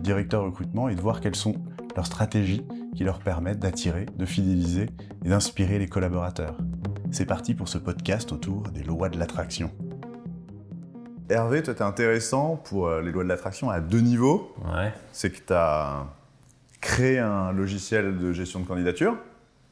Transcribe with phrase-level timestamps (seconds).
[0.00, 1.54] directeurs recrutement et de voir quelles sont
[1.96, 2.66] leurs stratégies
[2.96, 4.90] qui leur permettent d'attirer, de fidéliser
[5.24, 6.56] et d'inspirer les collaborateurs.
[7.10, 9.70] C'est parti pour ce podcast autour des lois de l'attraction.
[11.28, 14.54] Hervé, toi, t'es intéressant pour euh, les lois de l'attraction à deux niveaux.
[14.64, 14.92] Ouais.
[15.12, 16.06] C'est que tu as
[16.80, 19.16] créé un logiciel de gestion de candidature,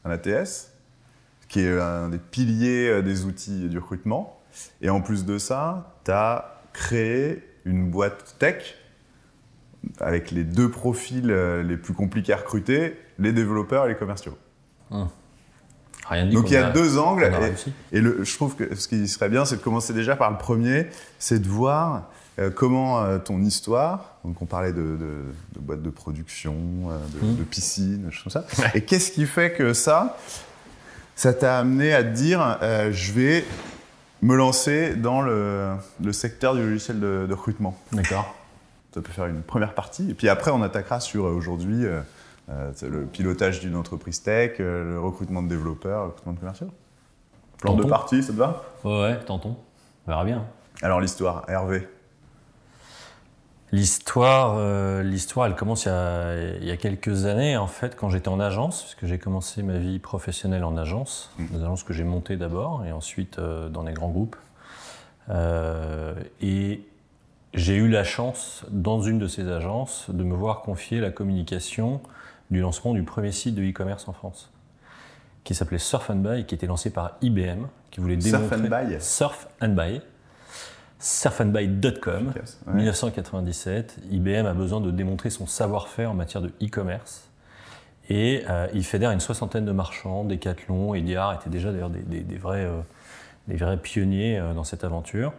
[0.04, 0.72] un ATS,
[1.48, 4.40] qui est un des piliers euh, des outils du recrutement.
[4.80, 8.76] Et en plus de ça, tu as créé une boîte tech
[10.00, 14.36] avec les deux profils euh, les plus compliqués à recruter, les développeurs et les commerciaux.
[16.08, 17.24] Rien dit Donc il y a a- deux angles.
[17.24, 17.72] et- réussi.
[17.92, 20.38] Et, le- je trouve que ce qui serait bien, c'est de commencer déjà par le
[20.38, 20.86] premier,
[21.18, 25.82] c'est de voir euh, comment euh, ton histoire, donc on parlait de, de, de boîtes
[25.82, 27.36] de production, de, Mhm.
[27.36, 30.16] de piscines, des choses comme ça, et qu'est-ce qui fait que ça,
[31.16, 33.44] ça t'a amené à te dire, euh, je vais
[34.22, 35.70] me lancer dans le,
[36.02, 37.76] le secteur du logiciel de, de recrutement?
[37.92, 38.34] D'accord.
[38.94, 40.10] Ça peut faire une première partie.
[40.10, 42.00] Et puis après, on attaquera sur euh, aujourd'hui euh,
[42.48, 46.70] euh, le pilotage d'une entreprise tech, le recrutement de développeurs, le recrutement de commerciaux.
[47.58, 48.62] Plan de partie, ça te va?
[48.84, 49.56] Ouais, ouais, tentons.
[50.06, 50.44] On verra bien.
[50.80, 51.88] Alors l'histoire, Hervé.
[53.70, 57.96] L'histoire, euh, l'histoire, elle commence il y, a, il y a quelques années, en fait,
[57.96, 61.92] quand j'étais en agence, puisque j'ai commencé ma vie professionnelle en agence, des agences que
[61.92, 64.36] j'ai montées d'abord, et ensuite euh, dans des grands groupes.
[65.28, 66.86] Euh, et
[67.54, 72.00] j'ai eu la chance, dans une de ces agences, de me voir confier la communication
[72.50, 74.50] du lancement du premier site de e-commerce en France,
[75.44, 78.84] qui s'appelait Surf and Buy, qui était lancé par IBM, qui voulait Surf and démontrer...
[78.86, 80.00] Buy Surf and Buy.
[80.98, 82.32] surfandbuy.com.
[82.66, 82.74] Ouais.
[82.74, 87.24] 1997, IBM a besoin de démontrer son savoir-faire en matière de e-commerce.
[88.10, 92.20] Et euh, il fédère une soixantaine de marchands, Decathlon, Ediard étaient déjà d'ailleurs des, des-
[92.22, 92.80] des vrais, euh,
[93.48, 95.32] des vrais pionniers euh, dans cette aventure.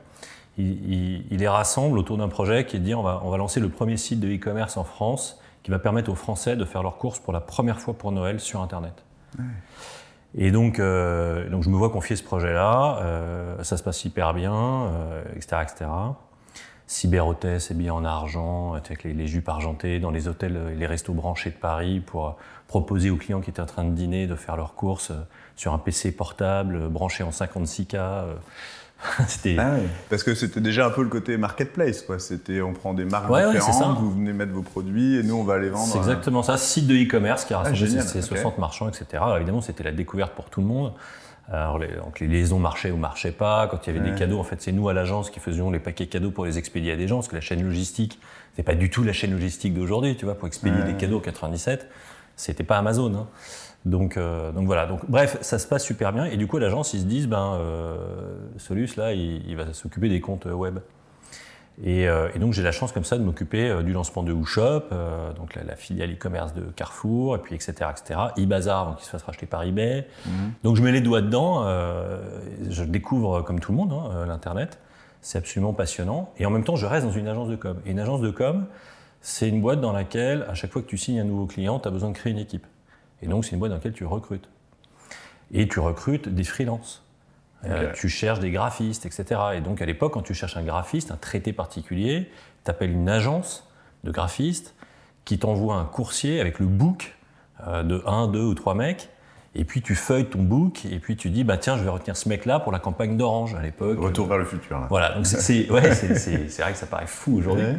[0.59, 3.29] Il, il- il les rassemble autour d'un projet qui est de dire on va, on
[3.31, 6.65] va lancer le premier site de e-commerce en France qui va permettre aux Français de
[6.65, 9.03] faire leurs courses pour la première fois pour Noël sur Internet.
[10.35, 14.33] Et donc, euh, donc je me vois confier ce projet-là, euh, ça se passe hyper
[14.35, 15.89] bien, euh, etc., etc.
[16.87, 21.13] Cyberhôtesse habillée en argent, avec les, les jupes argentées dans les hôtels et les restos
[21.13, 22.31] branchés de Paris pour euh,
[22.67, 25.19] proposer aux clients qui étaient en train de dîner de faire leurs courses euh,
[25.55, 27.95] sur un PC portable euh, branché en 56K.
[29.27, 29.83] C'était Ah ouais.
[30.09, 32.19] Parce que c'était déjà un peu le côté marketplace, quoi.
[32.19, 34.01] C'était on prend des marques Ouais, ouais, différentes, ça.
[34.01, 35.87] vous venez mettre vos produits et nous on va les vendre.
[35.91, 38.37] C'est euh, exactement ça, site de e-commerce qui a rassemblé génial, ces, ces ok.
[38.37, 39.05] 60 marchands, etc.
[39.13, 40.93] Alors, évidemment, c'était la découverte pour tout le monde.
[41.51, 43.67] Alors, les, donc les liaisons marchaient ou marchaient pas.
[43.71, 44.11] Quand il y avait Ouais.
[44.13, 46.57] des cadeaux, en fait, c'est nous à l'agence qui faisions les paquets cadeaux pour les
[46.57, 48.19] expédier à des gens, parce que la chaîne logistique,
[48.55, 50.35] c'est pas du tout la chaîne logistique d'aujourd'hui, tu vois.
[50.35, 50.91] Pour expédier Ouais.
[50.91, 51.89] des cadeaux en 97,
[52.35, 53.13] c'était pas Amazon.
[53.15, 53.27] hein.
[53.85, 54.85] Donc, euh, donc voilà.
[54.85, 56.25] Donc, bref, ça se passe super bien.
[56.25, 57.95] Et du coup, l'agence, ils se disent, ben, euh,
[58.57, 60.79] Solus, là, il, il va s'occuper des comptes web.
[61.83, 64.33] Et, euh, et donc j'ai la chance comme ça de m'occuper euh, du lancement de
[64.33, 67.73] WooShop, euh, donc la, la filiale e-commerce de Carrefour, et puis etc.
[67.89, 68.19] etc.
[68.35, 70.05] eBazaar, donc qui se fasse racheter par eBay.
[70.25, 70.51] Mhm.
[70.63, 72.19] Donc je mets les doigts dedans, euh,
[72.69, 74.77] je découvre euh, comme tout le monde hein, euh, l'internet,
[75.21, 76.33] c'est absolument passionnant.
[76.37, 77.77] Et en même temps, je reste dans une agence de com.
[77.85, 78.65] Et une agence de com,
[79.21, 81.87] c'est une boîte dans laquelle à chaque fois que tu signes un nouveau client, tu
[81.87, 82.67] as besoin de créer une équipe.
[83.21, 84.49] Et donc c'est une boîte dans laquelle tu recrutes.
[85.51, 87.03] Et tu recrutes des freelances.
[87.65, 89.41] Euh, tu cherches des graphistes, etc.
[89.55, 92.29] Et donc à l'époque, quand tu cherches un graphiste, un traité particulier,
[92.63, 93.67] tu appelles une agence
[94.05, 94.75] de graphistes
[95.25, 97.17] qui t'envoie un coursier avec le book
[97.67, 99.09] euh, de un, deux ou trois mecs.
[99.55, 102.15] Et puis tu feuilles ton book et puis tu dis bah tiens je vais retenir
[102.15, 103.99] ce mec-là pour la campagne d'Orange à l'époque.
[103.99, 104.79] Retour vers le futur.
[104.79, 104.85] Là.
[104.89, 107.65] Voilà donc c'est- ouais, vrai que ça paraît fou aujourd'hui.
[107.65, 107.77] Ouais.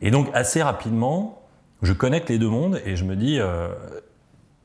[0.00, 1.42] Et donc assez rapidement,
[1.82, 3.68] je connecte les deux mondes et je me dis, euh,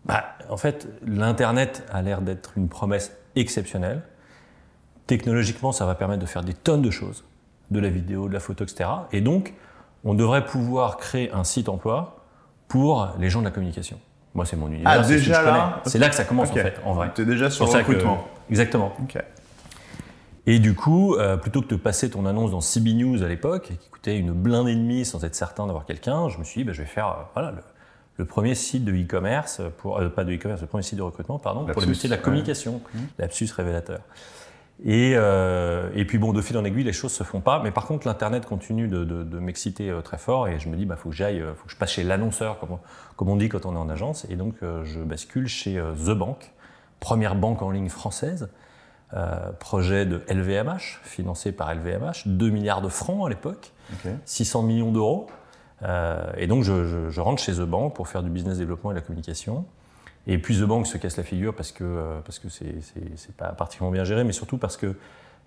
[0.07, 4.01] bah, en fait, l'Internet a l'air d'être une promesse exceptionnelle.
[5.06, 7.24] Technologiquement, ça va permettre de faire des tonnes de choses,
[7.71, 8.89] de la vidéo, de la photo, etc.
[9.12, 9.54] Et donc,
[10.04, 12.25] on devrait pouvoir créer un site emploi
[12.68, 14.00] pour les gens de la communication.
[14.33, 14.92] Moi, c'est mon univers.
[14.92, 15.81] Ah, c'est ce que déjà je là?
[15.86, 17.12] C'est là que ça commence, en fait, en vrai.
[17.15, 18.27] Tu es déjà sur le que- recrutement.
[18.50, 18.94] Exactement.
[20.45, 23.63] Et du coup, euh, plutôt que de passer ton annonce dans CB News à l'époque,
[23.80, 26.63] qui coûtait une blinde et demie sans être certain d'avoir quelqu'un, je me suis dit,
[26.65, 27.57] bah, je vais faire euh, voilà, le,
[28.18, 31.40] le premier site de e-commerce, pour, euh, pas de e-commerce, le premier site de recrutement,
[31.40, 32.24] pardon, pour les Lapsus, métiers de la ouais.
[32.24, 32.81] communication,
[33.19, 34.00] lapsus révélateur.
[34.84, 37.62] Et, euh, et, puis bon, de fil en aiguille, les choses se font pas.
[37.64, 40.75] Mais par contre, l'internet continue de, de, de m'exciter euh, très fort et je me
[40.75, 42.78] dis, bah faut que j'aille, faut que je passe chez l'annonceur, comme,
[43.16, 44.25] comme, on dit quand on est en agence.
[44.30, 46.52] Et donc, je bascule chez The Bank,
[47.00, 48.50] première banque en ligne française,
[49.60, 53.74] projet de LVMH, financé par LVMH, 2 milliards de francs à l'époque,
[54.25, 55.28] 600 millions d'euros.
[55.84, 58.94] Et donc, je, je, je, rentre chez The Bank pour faire du business développement et
[58.94, 59.66] de la communication.
[60.28, 63.50] Et puis The Bank se casse la figure parce que euh, parce que c'est pas
[63.54, 64.96] particulièrement bien géré, mais surtout parce que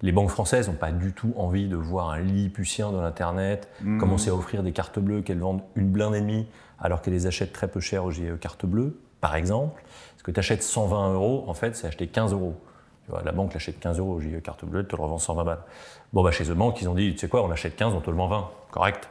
[0.03, 3.99] les banques françaises n'ont pas du tout envie de voir un Lilliputien dans l'Internet mmh.
[3.99, 6.47] commencer à offrir des cartes bleues qu'elles vendent une blinde et demie
[6.79, 9.83] alors qu'elles les achètent très peu cher au GE Carte Bleue, par exemple.
[10.13, 12.59] Parce que tu achètes 120 euros, en fait, c'est acheter 15 euros.
[13.05, 15.19] Tu vois, la banque l'achète 15 euros au GE Carte Bleue, elle te le revend
[15.19, 15.59] 120 balles.
[16.15, 18.01] Bon, bah, chez The Bank, ils ont dit, tu sais quoi, on l'achète 15, on
[18.01, 18.51] te le vend 20.
[18.71, 19.11] Correct.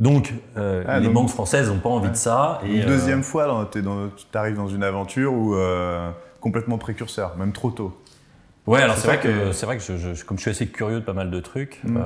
[0.00, 2.60] Donc, euh, ah, les banques françaises n'ont pas envie de ça.
[2.64, 3.78] Et, Une deuxième euh, fois, tu
[4.34, 6.10] arrives dans une aventure où euh,
[6.40, 7.96] complètement précurseur, même trop tôt.
[8.66, 11.04] Ouais, alors c'est vrai, que, c'est vrai que je, comme je suis assez curieux de
[11.04, 11.98] pas mal de trucs, mm.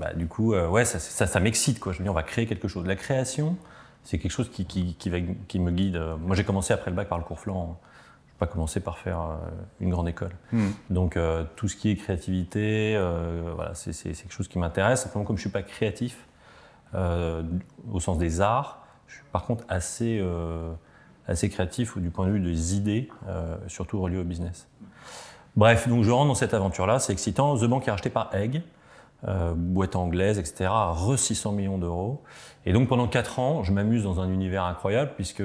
[0.00, 1.92] bah, du coup, ouais, ça, ça, m'excite quoi.
[1.92, 2.86] Je me dis, on va créer quelque chose.
[2.86, 3.56] La création,
[4.02, 6.00] c'est quelque chose qui, qui, qui, me guide.
[6.24, 7.78] Moi, j'ai commencé après le bac par le cours flanc.
[8.28, 9.36] Je n'ai pas commencé par faire
[9.80, 10.32] une grande école.
[10.52, 10.68] Mm.
[10.90, 11.18] Donc,
[11.54, 12.98] tout ce qui est créativité,
[13.54, 15.02] voilà, c'est, quelque chose qui m'intéresse.
[15.02, 16.26] Simplement, comme je suis pas créatif,
[16.94, 17.42] euh,
[17.92, 18.86] au sens des arts.
[19.06, 20.72] Je suis par contre assez, euh,
[21.26, 24.68] assez créatif du point de vue des idées, euh, surtout reliées au business.
[25.56, 27.56] Bref, donc je rentre dans cette aventure-là, c'est excitant.
[27.56, 28.62] The Bank est racheté par Egg,
[29.56, 32.22] boîte anglaise, etc., à re 600 millions d'euros.
[32.66, 35.42] Et donc pendant 4 ans, je m'amuse dans un univers incroyable, puisque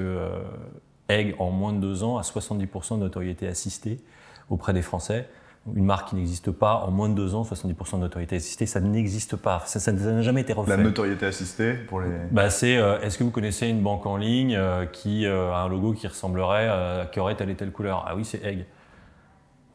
[1.08, 4.04] Egg, en moins de 2 ans, a 70% de notoriété assistée
[4.50, 5.28] auprès des Français
[5.74, 8.80] une marque qui n'existe pas, en moins de deux ans, 70% de notoriété assistée, ça
[8.80, 9.62] n'existe pas.
[9.66, 10.76] Ça n'a jamais été refait.
[10.76, 12.08] La notoriété assistée pour les.
[12.32, 15.58] Bah, c'est euh, est-ce que vous connaissez une banque en ligne euh, qui euh, a
[15.58, 18.04] un logo qui ressemblerait, qui aurait telle et telle couleur?
[18.08, 18.66] Ah oui, c'est Egg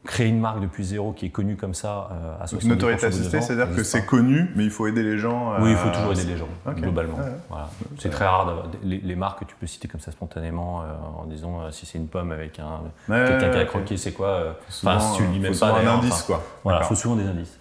[0.08, 3.06] créer une marque depuis zéro qui est connue comme ça euh, à 70% Une notoriété
[3.06, 5.60] assistée, c'est-à-dire que c'est connu, mais il faut aider les gens.
[5.60, 7.18] Oui, il faut toujours aider les gens, globalement.
[7.50, 7.68] Voilà.
[7.98, 11.26] C'est très rare d'avoir les, marques que tu peux citer comme ça spontanément euh, en
[11.26, 14.98] disant euh, si c'est une pomme avec un quelqu'un qui a croqué, c'est quoi Enfin,
[14.98, 15.78] si tu dis même pas.
[15.78, 16.42] un indice, quoi.
[16.64, 17.58] Voilà, il faut souvent des indices.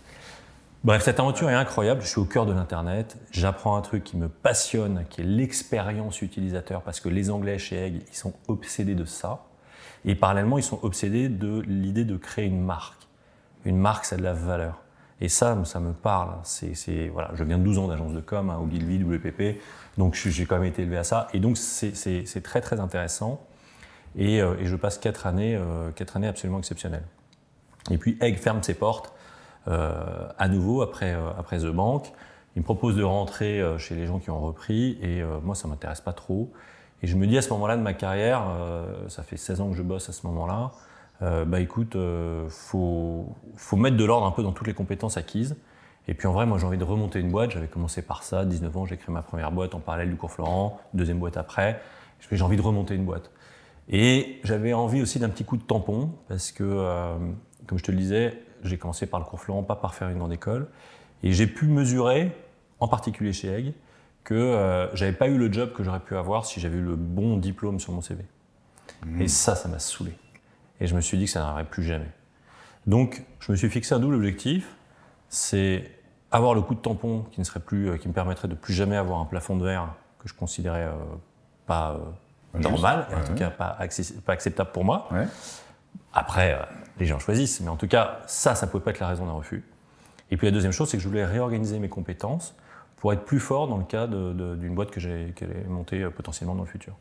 [0.85, 2.01] Bref, cette aventure est incroyable.
[2.01, 3.17] Je suis au cœur de l'Internet.
[3.31, 7.87] J'apprends un truc qui me passionne, qui est l'expérience utilisateur, parce que les Anglais chez
[7.87, 9.46] Egg, ils sont obsédés de ça.
[10.05, 13.07] Et parallèlement, ils sont obsédés de l'idée de créer une marque.
[13.65, 14.81] Une marque, ça a de la valeur.
[15.19, 16.35] Et ça, ça me parle.
[16.43, 19.59] C'est, voilà, je viens de 12 ans d'agence de com, hein, au Guilvy, WPP,
[19.97, 21.27] donc j'ai quand même été élevé à ça.
[21.33, 23.41] Et donc, c'est très, très intéressant.
[24.15, 27.05] Et, euh, je passe 4 années, euh, quatre années absolument exceptionnelles.
[27.89, 29.13] Et puis, Egg ferme ses portes
[29.67, 32.11] euh, à nouveau après, après The Bank.
[32.55, 34.97] Il me propose de rentrer chez les gens qui ont repris.
[35.03, 36.51] Et moi, ça m'intéresse pas trop.
[37.03, 39.69] Et je me dis à ce moment-là de ma carrière, euh, ça fait 16 ans
[39.69, 40.71] que je bosse à ce moment-là,
[41.21, 43.35] euh, bah écoute, euh, faut,
[43.75, 45.55] mettre de l'ordre un peu dans toutes les compétences acquises.
[46.07, 47.51] Et puis en vrai, moi j'ai envie de remonter une boîte.
[47.51, 50.31] J'avais commencé par ça, 19 ans, j'ai créé ma première boîte en parallèle du cours
[50.31, 51.81] Florent, deuxième boîte après.
[52.31, 53.31] J'ai envie de remonter une boîte.
[53.89, 57.15] Et j'avais envie aussi d'un petit coup de tampon, parce que, euh,
[57.65, 60.17] comme je te le disais, j'ai commencé par le cours Florent, pas par faire une
[60.17, 60.67] grande école.
[61.23, 62.31] Et j'ai pu mesurer,
[62.79, 63.73] en particulier chez Egg,
[64.27, 66.97] que euh, j'avais pas eu le job que j'aurais pu avoir si j'avais eu le
[66.97, 68.25] bon diplôme sur mon CV.
[69.05, 69.21] Mmh.
[69.21, 70.11] Et ça, ça m'a saoulé.
[70.81, 72.11] Et je me suis dit que ça n'arriverait plus jamais.
[72.87, 74.75] Donc, je me suis fixé un double objectif,
[75.29, 75.89] c'est
[76.29, 78.73] avoir le coup de tampon qui ne serait plus, euh, qui me permettrait de plus
[78.73, 80.91] jamais avoir un plafond de verre que je considérais euh,
[81.65, 81.97] pas
[82.53, 83.77] normal, en tout cas pas,
[84.25, 85.07] pas, acceptable pour moi.
[86.11, 86.59] Après,
[86.99, 89.31] les gens choisissent, mais en tout cas, ça, ça pouvait pas être la raison d'un
[89.31, 89.63] refus.
[90.31, 92.53] Et puis la deuxième chose, c'est que je voulais réorganiser mes compétences
[92.97, 95.33] pour être plus fort dans le cas d'une boîte que j'allais
[95.69, 96.95] monter euh, potentiellement dans le futur.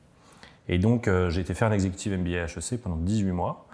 [0.69, 3.67] Et donc, euh, j'ai été faire un executive MBA à HEC pendant 18 mois,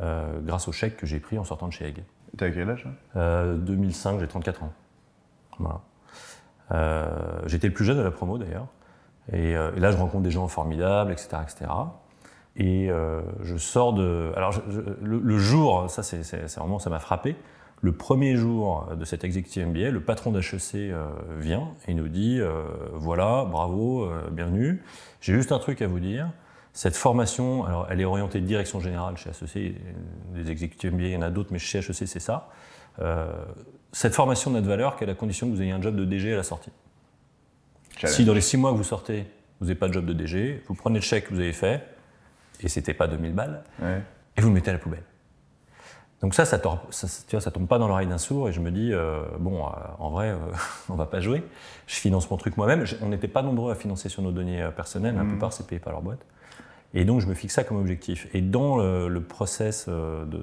[0.00, 2.02] euh, grâce au chèque que j'ai pris en sortant de chez Egg.
[2.36, 4.72] T'as quel âge 2005, j'ai 34 ans.
[5.58, 5.80] Voilà.
[7.46, 8.66] J'étais le plus jeune de la promo d'ailleurs.
[9.32, 11.28] Et, là, je rencontre des gens formidables, etc.
[11.42, 11.70] etc.
[12.56, 12.90] Et
[13.40, 14.30] je sors de.
[14.36, 14.52] Alors,
[15.02, 17.34] le, le, jour, ça, c'est vraiment, ça m'a frappé.
[17.80, 21.06] Le premier jour de cet executive MBA, le patron d'HEC euh,
[21.38, 24.82] vient et nous dit euh, voilà, bravo, euh, bienvenue.
[25.20, 26.28] J'ai juste un truc à vous dire.
[26.72, 29.76] Cette formation, alors elle est orientée de direction générale chez HEC,
[30.34, 32.48] des executive MBA, il y en a d'autres, mais chez HEC c'est ça.
[33.92, 36.32] cette formation n'a de valeur qu'à la condition que vous ayez un job de DG
[36.32, 36.70] à la sortie.
[38.04, 39.24] Si dans les six mois que vous sortez,
[39.60, 41.82] vous n'avez pas de job de DG, vous prenez le chèque que vous avez fait,
[42.60, 43.62] et c'était pas 2000 balles,
[44.36, 45.02] et vous le mettez à la poubelle.
[46.20, 46.60] Donc ça, ça,
[46.90, 49.70] ça, ça tombe pas dans l'oreille d'un sourd et je me dis, euh, bon, euh,
[50.00, 50.36] en vrai, euh,
[50.88, 51.44] on va pas jouer.
[51.86, 52.84] Je finance mon truc moi-même.
[53.02, 55.28] On n'était pas nombreux à financer sur nos deniers personnels, la mmh.
[55.28, 56.24] plupart c'est payé par leur boîte.
[56.94, 58.28] Et donc, je me fixe ça comme objectif.
[58.32, 60.38] Et dans le, process euh, de,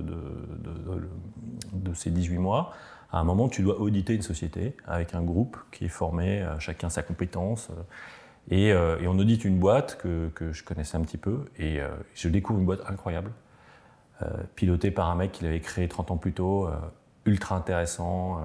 [1.74, 2.72] de, ces 18 mois,
[3.12, 6.90] à un moment, tu dois auditer une société avec un groupe qui est formé, chacun
[6.90, 7.70] sa compétence.
[8.52, 11.46] Et, et, on audite une boîte que, que, je connaissais un petit peu.
[11.58, 11.80] Et
[12.14, 13.32] je découvre une boîte incroyable,
[14.56, 16.70] pilotée par un mec qui l'avait créé 30 ans plus tôt,
[17.26, 18.42] ultra intéressant,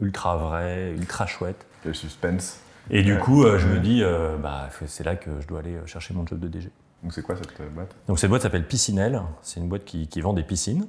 [0.00, 1.66] ultra vrai, ultra chouette.
[1.84, 2.60] Le suspense.
[2.90, 5.74] Et du coup, euh, je me dis, euh, bah, c'est là que je dois aller
[5.74, 6.70] euh, chercher mon job de DG.
[7.02, 7.94] Donc c'est quoi cette boîte?
[8.06, 9.22] Donc cette boîte s'appelle Piscinelle.
[9.42, 10.86] C'est une boîte qui, vend des piscines.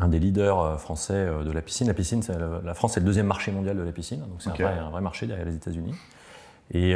[0.00, 1.88] Un des leaders français de la piscine.
[1.88, 2.22] La piscine,
[2.64, 4.20] la France, c'est le deuxième marché mondial de la piscine.
[4.20, 5.94] Donc c'est un, vrai marché derrière les États-Unis.
[6.72, 6.94] Et,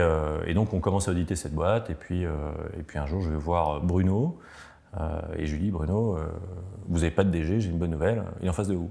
[0.54, 1.90] donc on commence à auditer cette boîte.
[1.90, 4.38] Et puis, et puis un jour, je vais voir Bruno.
[5.36, 6.18] Et je lui dis, Bruno,
[6.88, 8.24] vous n'avez pas de DG, j'ai une bonne nouvelle.
[8.40, 8.90] Il est en face de vous.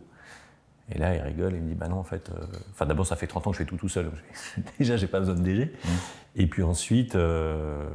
[0.93, 3.07] Et là, il rigole et il me dit Bah non, en fait, euh, enfin, d'abord,
[3.07, 4.11] ça fait 30 ans que je fais tout tout seul.
[4.79, 5.65] Déjà, j'ai pas besoin de DG.
[5.65, 5.89] Mmh.
[6.35, 7.89] Et puis ensuite, euh,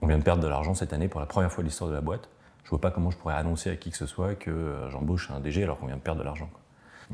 [0.00, 1.94] on vient de perdre de l'argent cette année pour la première fois de l'histoire de
[1.94, 2.28] la boîte.
[2.64, 5.30] Je vois pas comment je pourrais annoncer à qui que ce soit que euh, j'embauche
[5.30, 6.50] un DG alors qu'on vient de perdre de l'argent.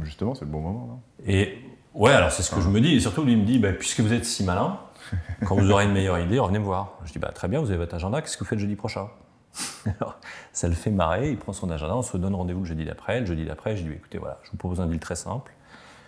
[0.00, 1.00] Justement, c'est le bon moment, non?
[1.26, 1.59] Et
[1.95, 2.95] ouais, alors c'est ce que je me dis.
[2.95, 4.78] Et surtout, lui me dit bah, Puisque vous êtes si malin,
[5.45, 6.92] quand vous aurez une meilleure idée, revenez me voir.
[7.04, 9.09] Je dis Bah très bien, vous avez votre agenda, qu'est-ce que vous faites jeudi prochain?
[9.87, 10.19] Alors,
[10.52, 13.21] ça le fait marrer, il prend son agenda, on se donne rendez-vous le jeudi d'après.
[13.21, 15.52] Le jeudi d'après, je dis écoutez, voilà, je vous propose un deal très simple.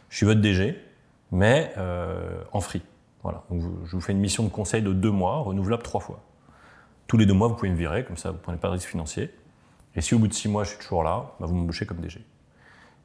[0.09, 0.79] Je suis votre DG,
[1.31, 2.83] mais euh, en free.
[3.23, 3.45] Voilà.
[3.51, 6.21] Je vous fais une mission de conseil de deux mois, renouvelable trois fois.
[7.07, 8.75] Tous les deux mois, vous pouvez me virer, comme ça, vous ne prenez pas de
[8.75, 9.33] risque financier.
[9.95, 11.99] Et si au bout de six mois, je suis toujours là, bah, vous m'embauchez comme
[11.99, 12.25] DG.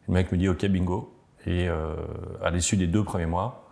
[0.08, 1.14] Le mec me dit ok, bingo.
[1.46, 1.96] Et euh,
[2.44, 3.68] à l'issue des deux premiers mois,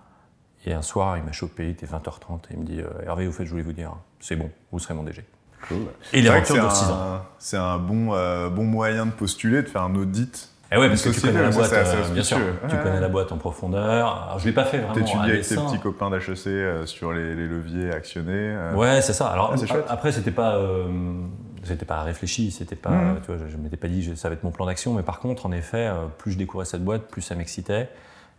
[0.66, 3.28] et un soir, il m'a chopé, il était 20h30, et il me dit euh, Hervé,
[3.28, 5.24] au fait, je voulais vous dire, c'est bon, vous serez mon DG.
[6.14, 7.22] Et l'aventure dure 6 ans.
[7.40, 10.50] C'est un bon, euh, bon moyen de postuler, de faire un audit.
[10.72, 12.38] Eh ouais, parce que tu connais la boîte, euh, bien sûr.
[12.68, 14.26] Tu connais la boîte en profondeur.
[14.28, 14.94] Alors, je l'ai pas fait vraiment.
[14.94, 18.58] T'étudies avec tes petits copains d'HEC euh, sur les, leviers actionnés.
[18.74, 19.28] Ouais, c'est ça.
[19.28, 20.60] Alors ah, après, c'était pas,
[21.64, 23.20] c'était pas réfléchi, c'était pas, mmh.
[23.26, 25.04] tu vois, je, ne m'étais pas dit que ça va être mon plan d'action, mais
[25.04, 27.90] par contre, en effet, plus je découvrais cette boîte, plus ça m'excitait.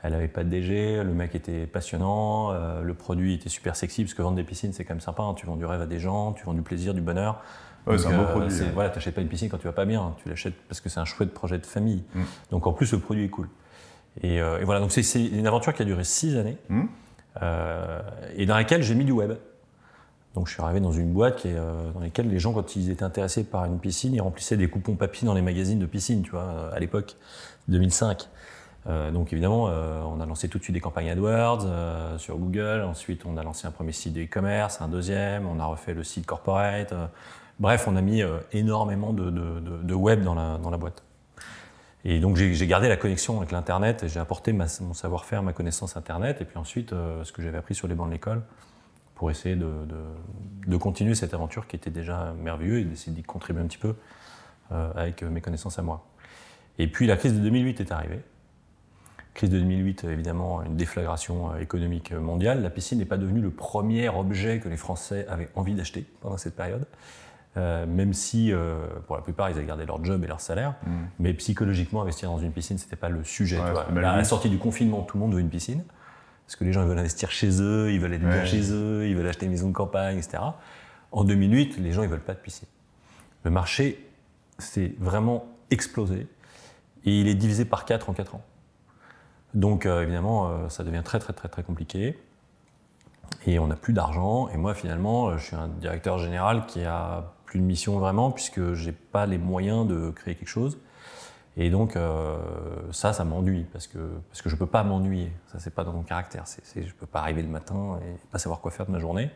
[0.03, 4.05] Elle n'avait pas de DG, le mec était passionnant, euh, le produit était super sexy,
[4.05, 5.23] parce que vendre des piscines, c'est quand même sympa.
[5.23, 5.35] Hein.
[5.35, 7.43] Tu vends du rêve à des gens, tu vends du plaisir, du bonheur.
[7.87, 8.55] Ouais, c'est un beau euh, produit.
[8.75, 10.89] Voilà, tu n'achètes pas une piscine quand tu vas pas bien, tu l'achètes parce que
[10.89, 12.05] c'est un chouette projet de famille.
[12.15, 12.23] Mm.
[12.51, 13.49] Donc en plus, le produit est cool.
[14.23, 16.85] Et, euh, voilà, donc c'est une aventure qui a duré six années, mm.
[18.37, 19.33] et dans laquelle j'ai mis du web.
[20.35, 21.57] Donc je suis arrivé dans une boîte qui est,
[21.95, 24.95] dans laquelle les gens, quand ils étaient intéressés par une piscine, ils remplissaient des coupons
[24.95, 27.17] papier dans les magazines de piscine, tu vois, à l'époque,
[27.69, 28.29] 2005.
[28.89, 32.37] Euh, donc évidemment, euh, on a lancé tout de suite des campagnes AdWords euh, sur
[32.37, 32.83] Google.
[32.83, 35.47] Ensuite, on a lancé un premier site de e-commerce, un deuxième.
[35.47, 36.95] On a refait le site corporate.
[37.59, 41.03] bref, on a mis énormément de, web dans la, dans la, boîte.
[42.05, 45.97] Et donc j'ai gardé la connexion avec l'Internet et j'ai apporté mon savoir-faire, ma connaissance
[45.97, 46.41] Internet.
[46.41, 48.43] Et puis ensuite, ce que j'avais appris sur les bancs de l'école
[49.17, 53.67] pour essayer de, continuer cette aventure qui était déjà merveilleuse et d'essayer d'y contribuer un
[53.67, 53.97] petit peu
[54.71, 56.07] avec mes connaissances à moi.
[56.79, 58.21] Et puis la crise de 2008 est arrivée.
[59.37, 62.63] Crise de 2008, évidemment, une déflagration euh, économique mondiale.
[62.63, 66.39] La piscine n'est pas devenue le premier objet que les Français avaient envie d'acheter pendant
[66.39, 66.87] cette période.
[67.59, 70.77] Euh, même si, euh, pour la plupart, ils avaient gardé leur job et leur salaire.
[70.87, 70.91] Mm.
[71.19, 73.59] Mais psychologiquement, investir dans une piscine, c'était pas le sujet.
[73.61, 75.85] à la sortie du confinement, tout le monde veut une piscine.
[76.47, 79.15] Parce que les gens veulent investir chez eux, ils veulent être bien chez eux, ils
[79.15, 80.39] veulent acheter une maison de campagne, etc.
[81.13, 82.69] En 2008, les gens, ils veulent pas de piscine.
[83.45, 84.09] Le marché
[84.59, 86.27] s'est vraiment explosé.
[87.05, 88.43] Et il est divisé par 4 en 4 ans.
[89.57, 92.17] Donc euh, évidemment, euh, ça devient très très très très compliqué.
[93.47, 94.49] Et on n'a plus d'argent.
[94.51, 98.31] Et moi, finalement, euh, je suis un directeur général qui a plus de mission vraiment,
[98.31, 100.79] puisque j'ai pas les moyens de créer quelque chose.
[101.57, 101.97] Et donc,
[102.91, 103.99] ça, ça m'ennuie, parce que,
[104.29, 105.33] parce que je peux pas m'ennuyer.
[105.47, 106.45] Ça, c'est pas dans mon caractère.
[106.75, 109.31] Je peux pas arriver le matin et pas savoir quoi faire de ma journée.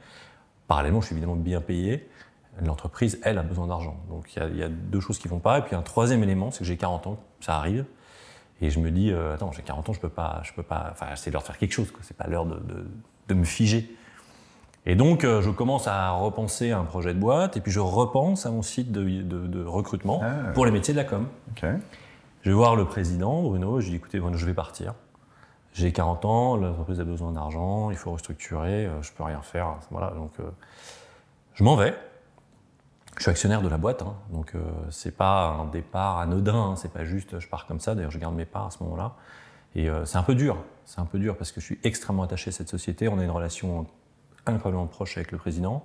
[0.68, 2.10] Parallèlement, je suis évidemment bien payé.
[2.62, 3.96] L'entreprise, elle, a besoin d'argent.
[4.10, 5.60] Donc, il y, y, a deux choses qui vont pas.
[5.60, 7.86] Et puis, un troisième élément, c'est que j'ai 40 ans, ça arrive.
[8.60, 10.88] Et je me dis, euh, attends, j'ai 40 ans, je peux pas, je peux pas,
[10.92, 12.60] enfin, c'est l'heure de faire quelque chose, c'est pas l'heure de,
[13.28, 13.96] de, me figer.
[14.86, 18.44] Et donc, euh, je commence à repenser un projet de boîte, et puis je repense
[18.44, 20.50] à mon site de, de recrutement ah.
[20.52, 21.26] pour les métiers de la com.
[21.62, 24.94] Je vais voir le président, Bruno, je lui dis, écoutez, Bruno, je vais partir.
[25.72, 29.76] J'ai 40 ans, l'entreprise a besoin d'argent, il faut restructurer, euh, je peux rien faire.
[29.90, 30.32] Voilà, donc
[31.54, 31.94] je m'en vais.
[33.20, 36.76] Je suis actionnaire de la boîte, hein, donc euh, c'est pas un départ anodin, hein,
[36.76, 37.94] c'est pas juste je pars comme ça.
[37.94, 39.12] D'ailleurs, je garde mes parts à ce moment-là.
[39.74, 42.22] Et euh, c'est un peu dur, c'est un peu dur parce que je suis extrêmement
[42.22, 43.08] attaché à cette société.
[43.08, 43.86] On a une relation
[44.46, 45.84] incroyablement proche avec le président,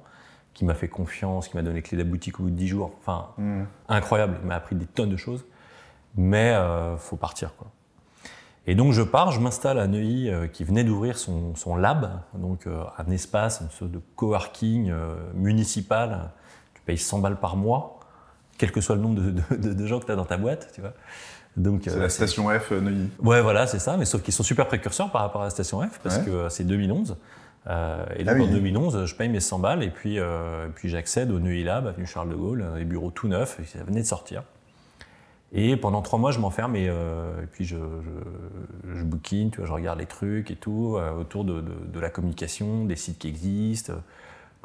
[0.54, 2.56] qui m'a fait confiance, qui m'a donné les clés de la boutique au bout de
[2.56, 2.94] 10 jours.
[3.02, 3.64] Enfin, mmh.
[3.90, 4.38] incroyable.
[4.42, 5.44] Il m'a appris des tonnes de choses,
[6.16, 7.68] mais euh, faut partir quoi.
[8.66, 12.22] Et donc je pars, je m'installe à Neuilly, euh, qui venait d'ouvrir son, son, lab,
[12.34, 14.94] donc un espace, une sorte de coworking
[15.34, 16.32] municipal
[16.86, 18.00] payes 100 balles par mois,
[18.58, 20.94] quel que soit le nombre de, gens que tu as dans ta boîte, tu vois.
[21.58, 23.10] Donc, c'est la station F Neuilly.
[23.20, 25.82] Ouais, voilà, c'est ça, mais sauf qu'ils sont super précurseurs par rapport à la station
[25.82, 27.16] F, parce que c'est 2011.
[28.18, 30.20] et donc ah en 2011, je paye mes 100 balles et puis,
[30.76, 34.02] puis j'accède au Neuilly Lab, avenue Charles de Gaulle, des bureaux tout neufs, ça venait
[34.02, 34.44] de sortir.
[35.58, 39.58] Et pendant trois mois, je m'enferme et, euh, et, puis je, je, je bookine, tu
[39.58, 43.20] vois, je regarde les trucs et tout, euh, autour de, de, la communication, des sites
[43.20, 43.94] qui existent.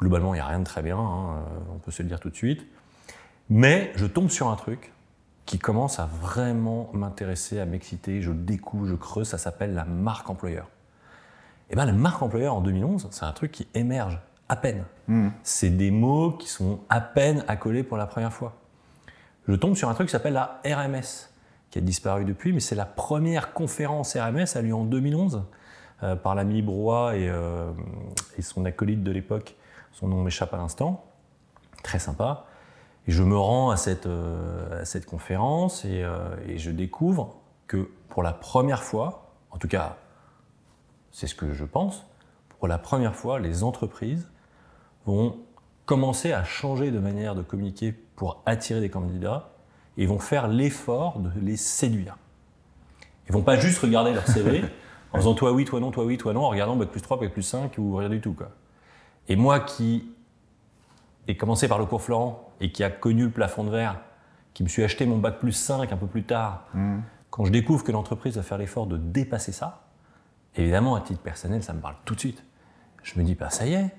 [0.01, 2.19] Globalement, il n'y a rien de très bien, hein, euh, on peut se le dire
[2.19, 2.65] tout de suite.
[3.49, 4.91] Mais je tombe sur un truc
[5.45, 8.21] qui commence à vraiment m'intéresser, à m'exciter.
[8.21, 10.69] Je découvre, je creuse, ça s'appelle la marque employeur.
[11.69, 14.83] Et bien, la marque employeur en 2011, c'est un truc qui émerge à peine.
[15.07, 15.29] Mmh.
[15.43, 18.57] C'est des mots qui sont à peine accolés pour la première fois
[19.47, 21.29] je tombe sur un truc qui s'appelle la RMS,
[21.69, 25.43] qui a disparu depuis, mais c'est la première conférence RMS, a lieu en 2011,
[26.03, 27.71] euh, par l'ami Broy euh,
[28.37, 29.55] et, son acolyte de l'époque,
[29.91, 31.05] son nom m'échappe à l'instant,
[31.83, 32.45] très sympa.
[33.07, 36.05] Et je me rends à cette, euh, conférence et,
[36.47, 39.97] et, je découvre que pour la première fois, en tout cas
[41.11, 42.05] c'est ce que je pense,
[42.59, 44.29] pour la première fois, les entreprises
[45.05, 45.39] vont
[45.85, 49.49] commencer à changer de manière de communiquer pour attirer des candidats
[49.97, 52.17] et vont faire l'effort de les séduire.
[53.27, 54.63] Ils vont pas juste regarder leur CV
[55.13, 57.19] en disant toi oui, toi non, toi oui, toi non, en regardant bac plus 3,
[57.19, 58.33] bac plus 5 ou rien du tout.
[58.33, 58.51] Quoi.
[59.27, 60.09] Et moi qui
[61.27, 63.99] ai commencé par le cours Florent et qui a connu le plafond de verre,
[64.53, 66.99] qui me suis acheté mon bac plus 5 un peu plus tard, mmh.
[67.29, 69.83] quand je découvre que l'entreprise va faire l'effort de dépasser ça,
[70.55, 72.43] évidemment à titre personnel ça me parle tout de suite.
[73.03, 73.89] Je me dis, bah ça y est,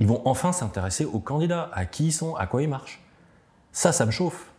[0.00, 3.02] ils vont enfin s'intéresser aux candidats, à qui ils sont, à quoi ils marchent.
[3.72, 4.50] Ça, ça me chauffe.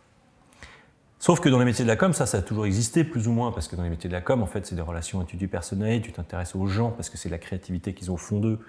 [1.20, 3.32] Sauf que dans les métiers de la com, ça, ça a toujours existé, plus ou
[3.32, 5.48] moins, parce que dans les métiers de la com, en fait, c'est des relations étudiées
[5.48, 8.60] personnelles, tu t'intéresses aux gens, parce que c'est la créativité qu'ils ont au fond d'eux.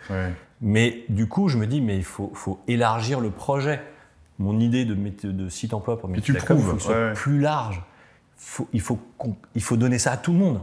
[0.62, 3.82] Mais du coup, je me dis, mais il faut, faut élargir le projet.
[4.39, 6.86] Mon idée de, de site emploi pour métier de la com, il faut que ce
[6.86, 7.84] soit plus large.
[8.38, 9.00] Faut, il, faut
[9.53, 10.62] il faut donner ça à tout le monde.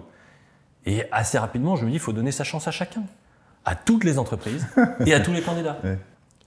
[0.87, 3.03] Et assez rapidement, je me dis, il faut donner sa chance à chacun
[3.65, 4.67] à toutes les entreprises
[5.07, 5.79] et à tous les candidats.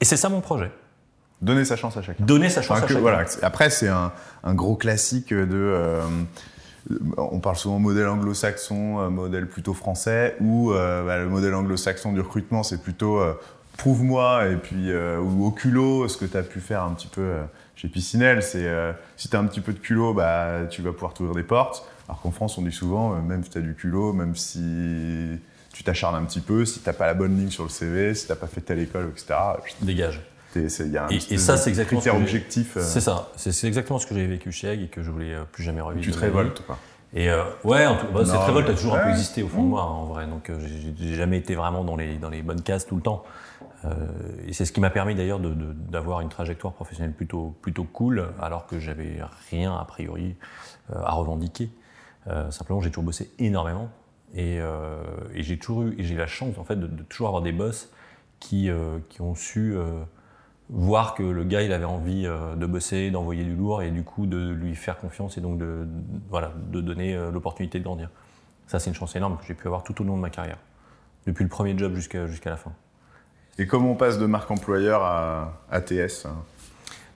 [0.02, 0.72] Et c'est ça mon projet.
[1.42, 2.24] Donner sa chance à chacun.
[2.24, 3.00] Donner sa chance à chacun.
[3.00, 3.24] Voilà.
[3.42, 4.12] Après, c'est un,
[4.54, 5.48] gros classique de.
[5.54, 6.02] Euh,
[7.18, 12.14] on parle souvent modèle anglo-saxon, euh, modèle plutôt français, ou euh, bah, le modèle anglo-saxon
[12.14, 13.22] du recrutement, c'est plutôt
[13.78, 17.36] prouve-moi et puis ou au culot ce que tu as pu faire un petit peu
[17.76, 18.44] chez Piscinelle.
[18.44, 18.70] C'est
[19.16, 21.86] si tu as un petit peu de culot, bah, tu vas pouvoir t'ouvrir des portes.
[22.10, 25.40] Alors qu'en France, on dit souvent, même si tu as du culot, même si
[25.72, 28.14] tu t'acharnes un petit peu, si tu n'as pas la bonne ligne sur le CV,
[28.14, 29.36] si tu n'as pas fait telle école, etc.
[29.82, 30.20] Dégage.
[30.56, 32.78] Y a un et, ça, c'est exactement critère objectif.
[32.78, 32.82] Euh.
[32.82, 33.32] C'est ça.
[33.36, 35.82] C'est exactement ce que j'ai vécu chez Egg et que je voulais euh, plus jamais
[35.82, 36.04] revivre.
[36.04, 36.78] Tu te révoltes, quoi.
[37.14, 39.84] Et euh, ouais, bah, cette révolte a toujours un peu existé au fond de moi,
[39.84, 40.28] en vrai.
[40.28, 40.52] Donc,
[40.96, 43.24] j'ai jamais été vraiment dans les, dans les bonnes cases tout le temps.
[44.48, 48.68] et c'est ce qui m'a permis d'ailleurs d'avoir une trajectoire professionnelle plutôt, plutôt cool, alors
[48.68, 50.36] que j'avais rien a priori
[50.94, 51.72] à revendiquer.
[52.52, 53.90] simplement, j'ai toujours bossé énormément.
[54.38, 57.90] Euh, et, j'ai toujours eu, j'ai la chance en fait de, toujours avoir des boss
[58.40, 60.04] qui, euh, qui ont su euh,
[60.70, 64.28] voir que le gars il avait envie de bosser, d'envoyer du lourd et du coup
[64.28, 65.88] de lui faire confiance et donc de,
[66.30, 68.10] voilà, de donner l'opportunité de grandir.
[68.68, 70.60] Ça c'est une chance énorme que j'ai pu avoir tout au long de ma carrière,
[71.26, 72.72] depuis le premier job jusqu'à la fin.
[73.58, 76.36] Et comment on passe de marque employeur à ATS hein?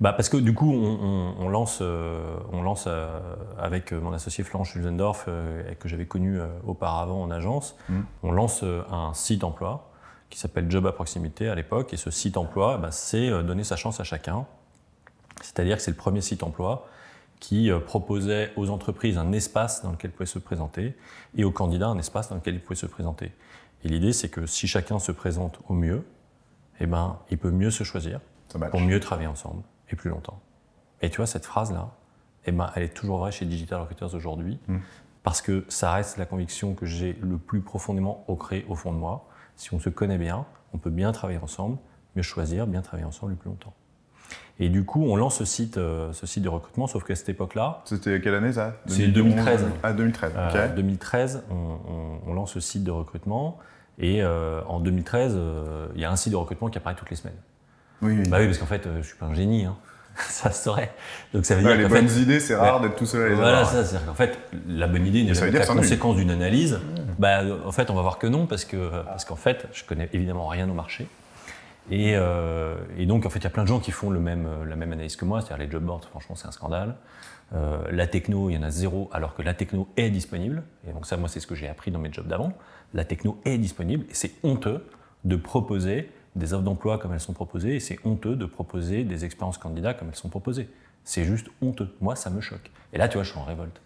[0.03, 4.65] Bah parce que du coup, on, lance, on lance euh, euh, avec mon associé Florent
[4.65, 7.99] Schulzendorf, euh, que j'avais connu auparavant en agence, mmh.
[8.23, 9.92] on lance un site emploi
[10.33, 11.93] qui s'appelle Job à proximité à l'époque.
[11.93, 14.45] Et ce site emploi, bah, c'est donner sa chance à chacun.
[15.41, 16.87] C'est-à-dire que c'est le premier site emploi
[17.39, 20.95] qui proposait aux entreprises un espace dans lequel ils pouvaient se présenter
[21.35, 23.31] et aux candidats un espace dans lequel ils pouvaient se présenter.
[23.83, 26.05] Et l'idée, c'est que si chacun se présente au mieux,
[26.79, 28.19] eh ben, il peut mieux se choisir
[28.71, 29.63] pour mieux travailler ensemble
[29.95, 30.39] plus longtemps.
[31.01, 31.91] Et tu vois, cette phrase-là,
[32.45, 34.77] eh ben, elle est toujours vraie chez Digital Recruiters aujourd'hui, mm.
[35.23, 38.97] parce que ça reste la conviction que j'ai le plus profondément ancrée au fond de
[38.97, 39.27] moi.
[39.55, 41.77] Si on se connaît bien, on peut bien travailler ensemble,
[42.15, 43.73] mieux choisir, bien travailler ensemble le plus longtemps.
[44.59, 47.29] Et du coup, on lance ce site, euh, ce site de recrutement, sauf qu'à cette
[47.29, 47.81] époque-là.
[47.85, 48.75] C'était quelle année ça?
[48.85, 49.65] C'est 2013.
[49.81, 50.75] Ah, 2013, ok.
[50.75, 53.57] 2013, on, lance ce site de recrutement.
[53.99, 57.09] Et euh, en 2013, euh, il y a un site de recrutement qui apparaît toutes
[57.09, 57.37] les semaines.
[58.01, 59.65] Oui, Bah oui, parce qu'en fait, euh, je suis pas un génie.
[59.65, 59.75] Hein.
[60.29, 60.91] ça se saurait.
[61.33, 63.65] Donc ça veut dire les bonnes idées, c'est rare d'être tout seul à les Voilà,
[63.65, 66.79] ça, c'est-à-dire qu'en fait, la bonne idée n'est pas la conséquence d'une analyse.
[67.19, 70.09] Bah, en fait, on va voir que non, parce que parce qu'en fait, je connais
[70.13, 71.07] évidemment rien au marché.
[71.91, 74.19] Et, euh, et donc, en fait, il y a plein de gens qui font le
[74.19, 76.95] même, la même analyse que moi, c'est-à-dire les job boards, franchement, c'est un scandale.
[77.55, 80.63] Euh, la techno, il y en a zéro, alors que la techno est disponible.
[80.87, 82.53] Et donc ça, moi, c'est ce que j'ai appris dans mes jobs d'avant.
[82.93, 84.85] La techno est disponible, et c'est honteux
[85.23, 89.25] de proposer des offres d'emploi comme elles sont proposées et c'est honteux de proposer des
[89.25, 90.69] expériences candidats comme elles sont proposées.
[91.03, 91.93] C'est juste honteux.
[92.01, 92.71] Moi, ça me choque.
[92.93, 93.79] Et là, tu vois, je suis en révolte.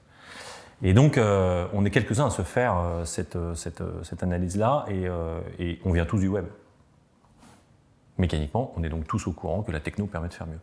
[0.83, 4.86] Et donc, euh, on est quelques-uns à se faire euh, cette, euh, cette, cette analyse-là
[4.89, 5.07] et,
[5.60, 6.45] et on vient tous du web.
[8.17, 10.60] Mécaniquement, on est donc tous au courant que la techno permet de faire mieux.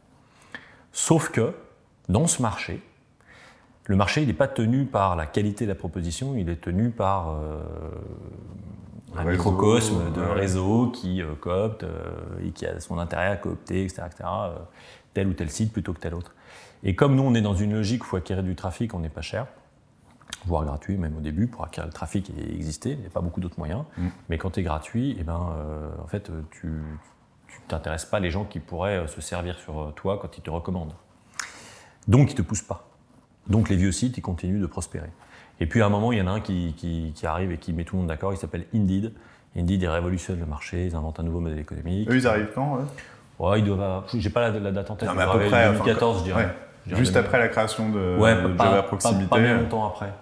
[0.92, 1.54] Sauf que,
[2.08, 2.80] dans ce marché,
[3.86, 6.90] le marché, il n'est pas tenu par la qualité de la proposition, il est tenu
[6.90, 7.60] par euh,
[9.14, 13.84] un microcosme de réseau qui euh, coopte euh, et qui a son intérêt à coopter,
[13.84, 14.02] etc.,
[15.12, 16.34] tel ou tel site plutôt que tel autre.
[16.82, 19.00] Et comme nous, on est dans une logique où il faut acquérir du trafic, on
[19.00, 19.46] n'est pas cher,
[20.46, 23.20] voire gratuit même au début pour acquérir le trafic et exister, il n'y a pas
[23.20, 23.84] beaucoup d'autres moyens.
[23.98, 24.08] Mm.
[24.30, 25.54] Mais quand tu es gratuit, eh ben,
[26.02, 30.36] en fait, tu ne t'intéresses pas les gens qui pourraient se servir sur toi quand
[30.38, 30.94] ils te recommandent.
[32.08, 32.93] Donc, ils ne te poussent pas.
[33.48, 35.10] Donc les vieux sites, ils continuent de prospérer.
[35.60, 37.72] Et puis à un moment, il y en a un qui, qui, arrive et qui
[37.72, 39.12] met tout le monde d'accord, il s'appelle Indeed.
[39.56, 42.10] Indeed, ils révolutionnent le marché, ils inventent un nouveau modèle économique.
[42.10, 42.78] Eux, ils arrivent quand
[43.38, 44.04] Ouais, ils doivent.
[44.14, 45.08] J'ai pas la, date en tête.
[45.08, 45.68] Non, mais à peu près.
[45.68, 46.54] 2014, je dirais.
[46.86, 49.26] Juste après la création de, ouais, Java Proximité.
[49.26, 50.12] Pas, bien longtemps après.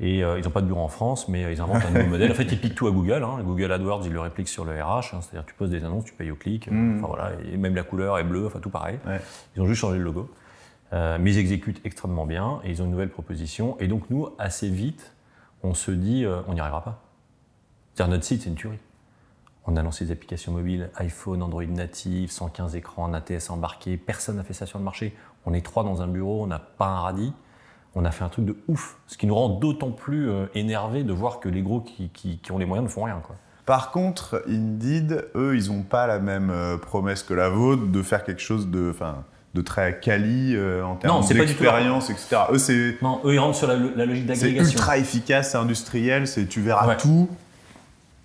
[0.00, 2.10] Et euh, ils n'ont pas de bureau en France, mais euh, ils inventent un nouveau
[2.10, 2.30] modèle.
[2.30, 3.22] En fait, ils piquent tout à Google.
[3.22, 3.40] Hein.
[3.42, 5.14] Google AdWords, ils le répliquent sur le RH.
[5.14, 5.20] Hein.
[5.20, 6.70] C'est-à-dire, tu poses des annonces, tu payes au clic.
[6.70, 6.96] Hmm.
[6.98, 8.98] Enfin voilà, et même la couleur est bleue, enfin tout pareil.
[9.56, 10.30] Ils ont juste changé le logo.
[10.92, 13.76] Euh, mais ils exécutent extrêmement bien et ils ont une nouvelle proposition.
[13.80, 15.12] Et donc nous, assez vite,
[15.62, 17.02] on se dit, euh, on n'y arrivera pas.
[17.94, 18.78] C'est-à-dire notre site, c'est une tuerie.
[19.64, 23.96] On a lancé des applications mobiles, iPhone, Android native, 115 écrans en ATS embarqué.
[23.96, 25.16] Personne n'a fait ça sur le marché.
[25.46, 27.32] On est trois dans un bureau, on n'a pas un radis.
[27.94, 28.98] On a fait un truc de ouf.
[29.06, 32.40] Ce qui nous rend d'autant plus euh, énervés de voir que les gros qui, qui,
[32.50, 33.20] ont les moyens ne font rien.
[33.24, 33.36] Quoi.
[33.66, 38.24] Par contre, Indeed, eux, ils n'ont pas la même promesse que la vôtre de faire
[38.24, 38.92] quelque chose de
[39.54, 42.42] de très quali euh, en termes d'expérience, etc.
[42.50, 44.64] Eux, c'est non, eux ils rentrent sur la, logique d'agrégation.
[44.64, 47.28] C'est ultra efficace, c'est industriel, c'est tu verras tout,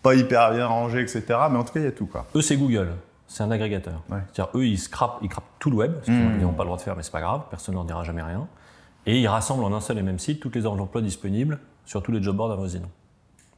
[0.02, 1.24] pas hyper bien rangé, etc.
[1.52, 2.26] Mais en tout cas, il y a tout quoi.
[2.36, 2.94] Eux, c'est Google,
[3.28, 4.04] c'est un agrégateur.
[4.10, 6.42] C'est-à-dire eux, ils scrapent, ils tout le web, ce qu'ils hmm.
[6.42, 8.48] n'ont pas le droit de faire, mais c'est pas grave, personne n'en dira jamais rien.
[9.06, 12.04] Et ils rassemblent en un seul et même site toutes les offres d'emploi disponibles sur
[12.04, 12.92] tous les job boards avoisinants.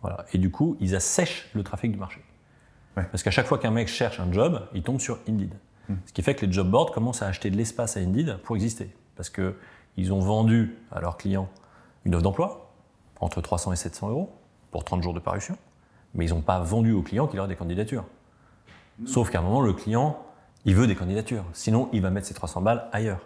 [0.01, 0.25] Voilà.
[0.33, 2.21] Et du coup, ils assèchent le trafic du marché.
[3.11, 5.53] Parce qu'à chaque fois qu'un mec cherche un job, il tombe sur Indeed.
[5.89, 5.95] Hmm.
[6.05, 8.55] Ce qui fait que les job boards commencent à acheter de l'espace à Indeed pour
[8.55, 8.95] exister.
[9.15, 11.49] Parce qu'ils ont vendu à leurs clients
[12.05, 12.71] une offre d'emploi
[13.19, 14.31] entre 300 et 700 euros
[14.71, 15.57] pour 30 jours de parution,
[16.13, 18.05] mais ils n'ont pas vendu aux clients qu'il aurait des candidatures.
[18.99, 19.07] Hmm.
[19.07, 20.23] Sauf qu'à un moment, le client,
[20.65, 21.43] il veut des candidatures.
[21.53, 23.25] Sinon, il va mettre ses 300 balles ailleurs.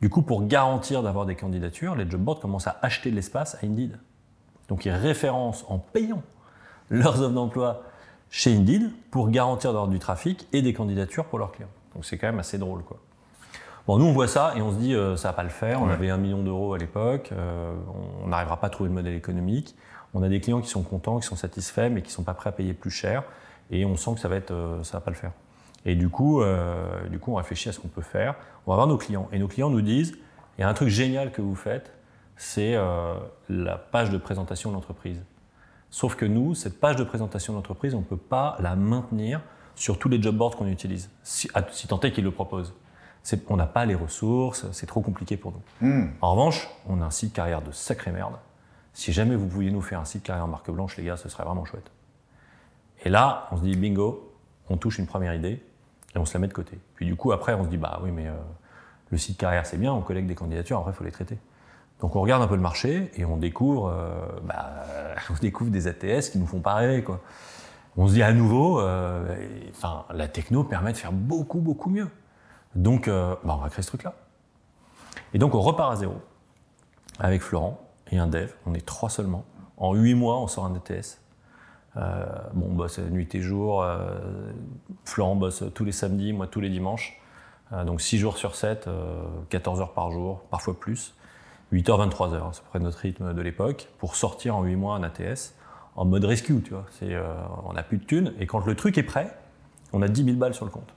[0.00, 3.56] Du coup, pour garantir d'avoir des candidatures, les job boards commencent à acheter de l'espace
[3.56, 3.98] à Indeed.
[4.68, 6.22] Donc, ils référencent en payant
[6.88, 7.82] leurs offres d'emploi
[8.30, 11.68] chez Indeed pour garantir d'avoir du trafic et des candidatures pour leurs clients.
[11.94, 12.82] Donc c'est quand même assez drôle.
[12.82, 12.98] Quoi.
[13.86, 15.82] Bon, nous on voit ça et on se dit euh, ça va pas le faire.
[15.82, 17.72] On avait un million d'euros à l'époque, euh,
[18.22, 19.74] on n'arrivera pas à trouver le modèle économique.
[20.14, 22.50] On a des clients qui sont contents, qui sont satisfaits, mais qui sont pas prêts
[22.50, 23.22] à payer plus cher.
[23.70, 25.32] Et on sent que ça va être, euh, ça va pas le faire.
[25.86, 26.42] Et du coup,
[27.08, 28.34] du coup, on réfléchit à ce qu'on peut faire.
[28.66, 30.12] On va voir nos clients et nos clients nous disent
[30.58, 31.94] il y a un truc génial que vous faites,
[32.36, 32.76] c'est
[33.48, 35.22] la page de présentation de l'entreprise.
[35.88, 39.40] Sauf que nous, cette page de présentation de l'entreprise, on ne peut pas la maintenir
[39.74, 41.48] sur tous les job boards qu'on utilise, si,
[41.88, 42.74] tant est qu'ils le proposent.
[43.48, 45.88] On n'a pas les ressources, c'est trop compliqué pour nous.
[45.88, 46.08] Hmm.
[46.20, 48.34] En revanche, on a un site carrière de sacrée merde.
[48.94, 51.44] Si jamais vous pouviez nous faire un site carrière marque blanche, les gars, ce serait
[51.44, 51.90] vraiment chouette.
[53.04, 54.34] Et là, on se dit bingo,
[54.68, 55.62] on touche une première idée
[56.14, 56.78] et on se la met de côté.
[56.94, 58.34] Puis du coup, après, on se dit bah oui, mais euh,
[59.10, 61.38] le site carrière c'est bien, on collecte des candidatures, après il faut les traiter.
[62.00, 64.86] Donc on regarde un peu le marché et on découvre, euh, bah,
[65.30, 67.20] on découvre des ATS qui nous font pas rêver quoi
[67.96, 69.36] on se dit à nouveau, euh,
[69.70, 72.08] enfin, la techno permet de faire beaucoup, beaucoup mieux.
[72.74, 74.14] Donc, euh, bah, on va créer ce truc-là.
[75.34, 76.14] Et donc, on repart à zéro
[77.18, 78.52] avec Florent et un dev.
[78.66, 79.44] On est trois seulement.
[79.76, 81.18] En huit mois, on sort un ETS.
[81.96, 82.24] Euh,
[82.54, 83.84] bon, on bosse nuit et jour.
[85.04, 87.20] Florent bosse tous les samedis, moi tous les dimanches.
[87.84, 88.88] donc 6 jours sur 7,
[89.48, 91.14] 14 heures par jour, parfois plus.
[91.72, 94.96] 8h, 23h, c'est à peu près notre rythme de l'époque, pour sortir en 8 mois
[94.96, 95.54] un ATS
[95.96, 96.86] en mode rescue, tu vois.
[96.98, 97.24] C'est, euh,
[97.64, 99.36] on n'a plus de thunes, et quand le truc est prêt,
[99.92, 100.94] on a 10 000 balles sur le compte.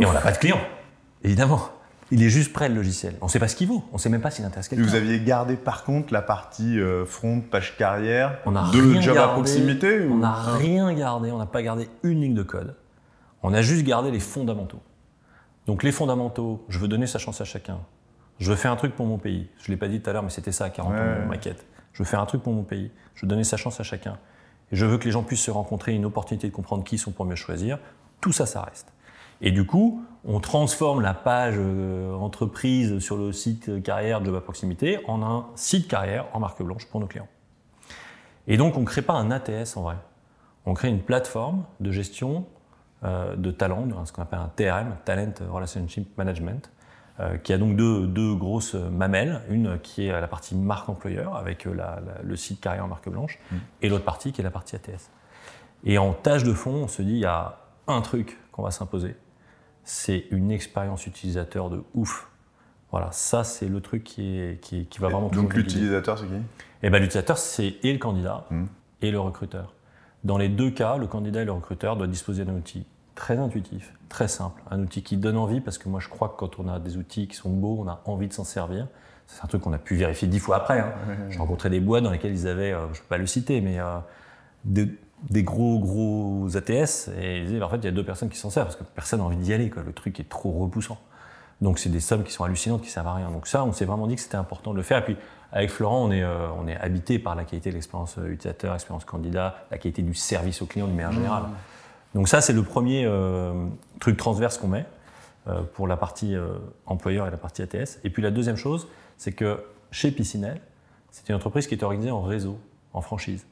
[0.00, 0.60] Et on n'a pas de client,
[1.24, 1.60] évidemment.
[2.10, 3.16] Il est juste prêt le logiciel.
[3.20, 3.84] On ne sait pas ce qu'il vaut.
[3.90, 4.84] On ne sait même pas s'il intéresse quelqu'un.
[4.84, 9.18] Vous aviez gardé par contre la partie euh, front, page carrière on a de job
[9.18, 11.30] à proximité On n'a rien gardé.
[11.30, 12.76] On n'a pas gardé une ligne de code.
[13.42, 14.80] On a juste gardé les fondamentaux.
[15.66, 17.78] Donc les fondamentaux, je veux donner sa chance à chacun.
[18.38, 19.48] Je veux faire un truc pour mon pays.
[19.58, 21.66] Je ne l'ai pas dit tout à l'heure, mais c'était ça à 40 ans, maquette.
[21.98, 22.92] Je veux faire un truc pour mon pays.
[23.16, 24.18] Je veux donner sa chance à chacun.
[24.70, 26.98] Et je veux que les gens puissent se rencontrer, une opportunité de comprendre qui ils
[27.00, 27.80] sont pour mieux choisir.
[28.20, 28.92] Tout ça, ça reste.
[29.40, 34.40] Et du coup, on transforme la page euh, entreprise sur le site carrière de à
[34.40, 37.26] proximité en un site carrière en marque blanche pour nos clients.
[38.46, 39.96] Et donc, on ne crée pas un ATS en vrai.
[40.66, 42.46] On crée une plateforme de gestion
[43.02, 46.70] de talent, ce qu'on appelle un TRM, Talent Relationship Management,
[47.42, 52.36] qui a donc deux, grosses mamelles, une qui est la partie marque employeur avec le
[52.36, 53.56] site carrière marque blanche, mm.
[53.82, 55.10] et l'autre partie qui est la partie ATS.
[55.84, 58.70] Et en tâche de fond, on se dit il y a un truc qu'on va
[58.70, 59.16] s'imposer,
[59.84, 62.28] c'est une expérience utilisateur de ouf.
[62.90, 65.28] Voilà, ça c'est le truc qui, est, qui, qui va vraiment...
[65.28, 66.40] Donc l'utilisateur c'est qui?
[66.82, 68.66] Eh ben l'utilisateur c'est et le candidat hmm.
[69.02, 69.74] et le recruteur.
[70.24, 72.86] Dans les deux cas, le candidat et le recruteur doivent disposer d'un outil
[73.18, 76.36] très intuitif, très simple, un outil qui donne envie, parce que moi je crois que
[76.36, 78.86] quand on a des outils qui sont beaux, on a envie de s'en servir.
[79.26, 80.78] C'est un truc qu'on a pu vérifier dix fois après.
[80.78, 80.92] Hein.
[81.28, 83.60] J'ai rencontré des boîtes dans lesquelles ils avaient, euh, je ne peux pas le citer,
[83.60, 83.98] mais euh,
[84.64, 88.38] des gros gros ATS et ils disaient en fait il y a deux personnes qui
[88.38, 89.82] s'en servent parce que personne n'a envie d'y aller quoi.
[89.84, 90.98] le truc est trop repoussant
[91.60, 93.84] donc c'est des sommes qui sont hallucinantes qui servent à rien donc ça on s'est
[93.84, 95.16] vraiment dit que c'était important de le faire et puis
[95.50, 99.04] avec Florent on est euh, on est habité par la qualité de l'expérience utilisateur l'expérience
[99.04, 101.77] candidat la qualité du service au client de manière générale mmh.
[102.14, 103.52] Donc ça c'est le premier euh,
[104.00, 104.86] truc transverse qu'on met
[105.72, 106.34] pour la partie
[106.84, 110.60] employeur et la partie ATS et puis la deuxième chose c'est que chez Piscinel
[111.10, 112.58] c'est une entreprise qui est organisée en réseau
[112.92, 113.46] en franchise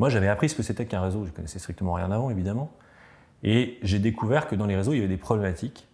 [0.00, 1.26] moi, j'avais appris ce que c'était qu'un réseau.
[1.26, 2.70] Je connaissais strictement rien avant, évidemment.
[3.42, 5.86] Et j'ai découvert que dans les réseaux, il y avait des problématiques,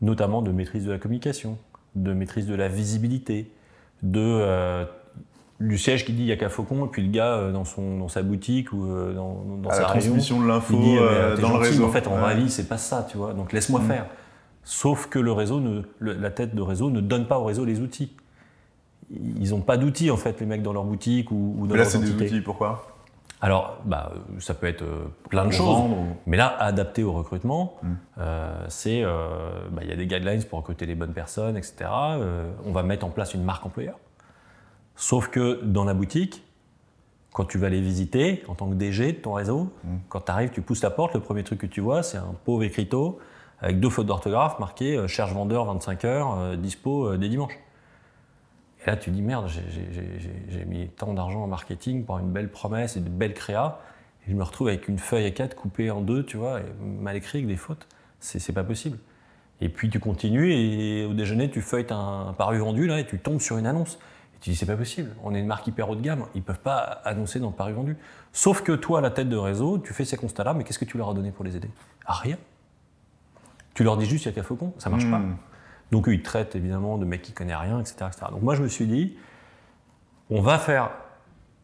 [0.00, 1.58] notamment de maîtrise de la communication,
[1.96, 3.50] de maîtrise de la visibilité,
[4.04, 4.84] de euh,
[5.60, 7.64] du siège qui dit il n'y a qu'à Faucon, et puis le gars euh, dans,
[7.64, 10.76] son, dans sa boutique ou euh, dans, dans sa la transmission de l'info
[11.40, 11.84] dans le réseau.
[11.84, 13.34] En fait, en vraie vie, c'est pas ça, tu vois.
[13.34, 13.86] Donc laisse-moi mm.
[13.86, 14.06] faire.
[14.64, 17.80] Sauf que le réseau, ne, la tête de réseau ne donne pas au réseau les
[17.80, 18.14] outils.
[19.10, 21.80] Ils n'ont pas d'outils, en fait, les mecs dans leur boutique ou, ou dans Mais
[21.80, 22.90] là, c'est des outils, pourquoi?
[23.42, 25.80] Alors, bah, ça peut être euh, plein de choses,
[26.26, 27.76] mais là, adapté au recrutement,
[28.18, 31.86] euh, c'est, euh, bah, il y a des guidelines pour recruter les bonnes personnes, etc.
[32.64, 33.96] on va mettre en place une marque employeur.
[35.00, 36.44] Sauf que dans la boutique,
[37.32, 39.96] quand tu vas les visiter, en tant que DG de ton réseau, hmm.
[40.10, 42.34] quand tu arrives, tu pousses la porte, le premier truc que tu vois, c'est un
[42.44, 43.18] pauvre écriteau
[43.60, 47.58] avec deux fautes d'orthographe marqué cherche vendeur 25 heures, dispo des dimanches.
[48.82, 49.50] Et là, tu dis merde,
[50.48, 53.78] j'ai mis tant d'argent en marketing pour une belle promesse et de belles créas.
[54.26, 57.16] Et je me retrouve avec une feuille à 4 coupée en deux, tu vois, mal
[57.16, 57.86] écrit avec des fautes.
[58.20, 58.98] C'est pas possible.
[59.60, 63.18] Et puis tu continues et au déjeuner, tu feuilles un, paru vendu là et tu
[63.18, 63.98] tombes sur une annonce.
[64.40, 66.60] Tu dis c'est pas possible, on est une marque hyper haut de gamme, ils peuvent
[66.60, 67.96] pas annoncer dans le paru vendu.
[68.32, 70.86] Sauf que toi, à la tête de réseau, tu fais ces constats-là, mais qu'est-ce que
[70.86, 71.68] tu leur as donné pour les aider?
[72.06, 72.38] Ah, Rien.
[73.74, 75.18] Tu leur dis juste il y a qu'à faucon, ça marche pas.
[75.18, 75.36] Hmm.
[75.90, 78.68] Donc eux, ils traitent évidemment de mecs qui connaissent rien, etc., Donc moi, je me
[78.68, 79.16] suis dit,
[80.28, 80.90] on va faire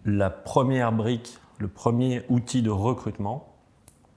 [0.05, 3.53] la première brique, le premier outil de recrutement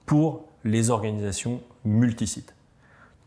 [0.06, 2.56] pour les organisations multisites.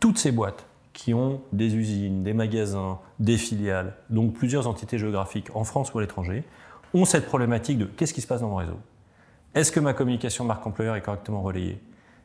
[0.00, 5.48] Toutes ces boîtes qui ont des usines, des magasins, des filiales, donc plusieurs entités géographiques
[5.54, 6.44] en France ou à l'étranger,
[6.94, 8.78] ont cette problématique de qu'est-ce qui se passe dans mon réseau?
[9.54, 11.80] Est-ce que ma communication marque employeur est correctement relayée?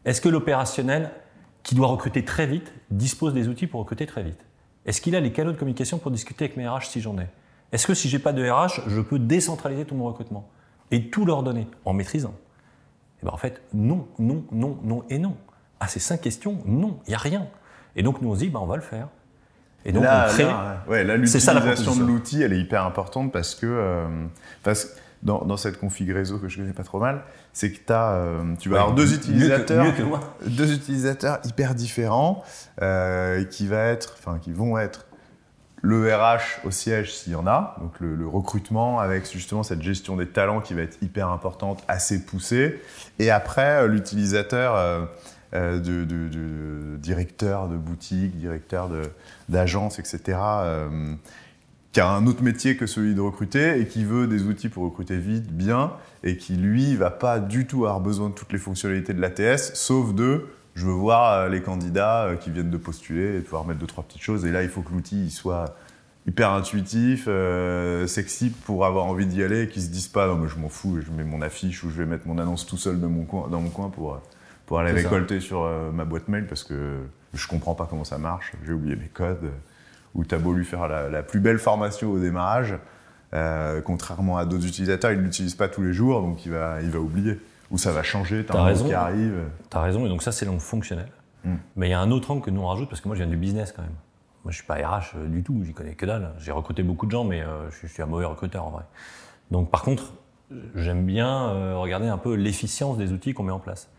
[0.05, 1.11] Est-ce que l'opérationnel,
[1.63, 4.45] qui doit recruter très vite, dispose des outils pour recruter très vite?
[4.85, 7.27] Est-ce qu'il a les canaux de communication pour discuter avec mes RH si j'en ai?
[7.71, 10.47] Est-ce que si j'ai pas de RH, je peux décentraliser tout mon recrutement
[10.91, 12.29] et tout leur donner en maîtrisant?
[12.29, 15.35] Et eh bien en fait, non, non, non, non et non.
[15.79, 17.47] À ces cinq questions, non, il n'y a rien.
[17.97, 19.09] Et donc nous on se dit, bah, on va le faire.
[19.85, 20.47] Et donc là, on crée.
[20.89, 24.05] ouais, l'utilisation de l'outil, elle est hyper importante parce que, euh,
[24.61, 24.89] parce,
[25.23, 27.21] dans, cette config réseau que je connais pas trop mal,
[27.53, 29.85] c'est que as, euh, tu vas avoir deux utilisateurs,
[30.45, 32.43] deux utilisateurs hyper différents
[32.81, 35.05] euh, qui va être, enfin qui vont être
[35.81, 40.17] le RH au siège s'il y en a, donc le, recrutement avec justement cette gestion
[40.17, 42.81] des talents qui va être hyper importante, assez poussée,
[43.19, 45.07] et après l'utilisateur
[45.53, 48.89] de, de, directeur de boutique, directeur
[49.47, 50.35] d'agence, etc
[51.97, 54.83] qui a un autre métier que celui de recruter et qui veut des outils pour
[54.83, 58.59] recruter vite, bien, et qui lui va pas du tout avoir besoin de toutes les
[58.59, 62.77] fonctionnalités de l'ATS, sauf de je veux voir euh, les candidats euh, qui viennent de
[62.77, 64.45] postuler et pouvoir mettre deux trois petites choses.
[64.45, 65.75] Et là, il faut que l'outil soit
[66.27, 70.35] hyper intuitif, euh, sexy pour avoir envie d'y aller, et qu'ils se disent pas non
[70.35, 72.77] mais je m'en fous, je mets mon affiche ou je vais mettre mon annonce tout
[72.77, 74.21] seul dans mon dans mon coin pour
[74.67, 76.99] pour aller récolter sur ma boîte mail parce que
[77.33, 79.49] je comprends pas comment ça marche, j'ai oublié mes codes
[80.17, 82.75] où tu as beau lui faire la, plus belle formation au démarrage,
[83.33, 86.81] euh, contrairement à d'autres utilisateurs, il ne l'utilise pas tous les jours, donc il va,
[86.81, 87.39] il va oublier.
[87.69, 89.43] Ou ça va changer, tu as, raison qui arrive.
[89.69, 91.09] Tu as raison, et donc ça c'est l'angle fonctionnel.
[91.43, 91.55] Hmm.
[91.75, 93.23] Mais il y a un autre angle que nous on rajoute, parce que moi je
[93.23, 93.95] viens du business quand même.
[94.43, 96.31] Moi je suis pas RH euh, du tout, j'y connais que dalle.
[96.39, 98.83] J'ai recruté beaucoup de gens, mais euh, je, suis un mauvais recruteur en vrai.
[99.51, 100.13] Donc par contre,
[100.75, 103.89] j'aime bien regarder un peu l'efficience des outils qu'on met en place.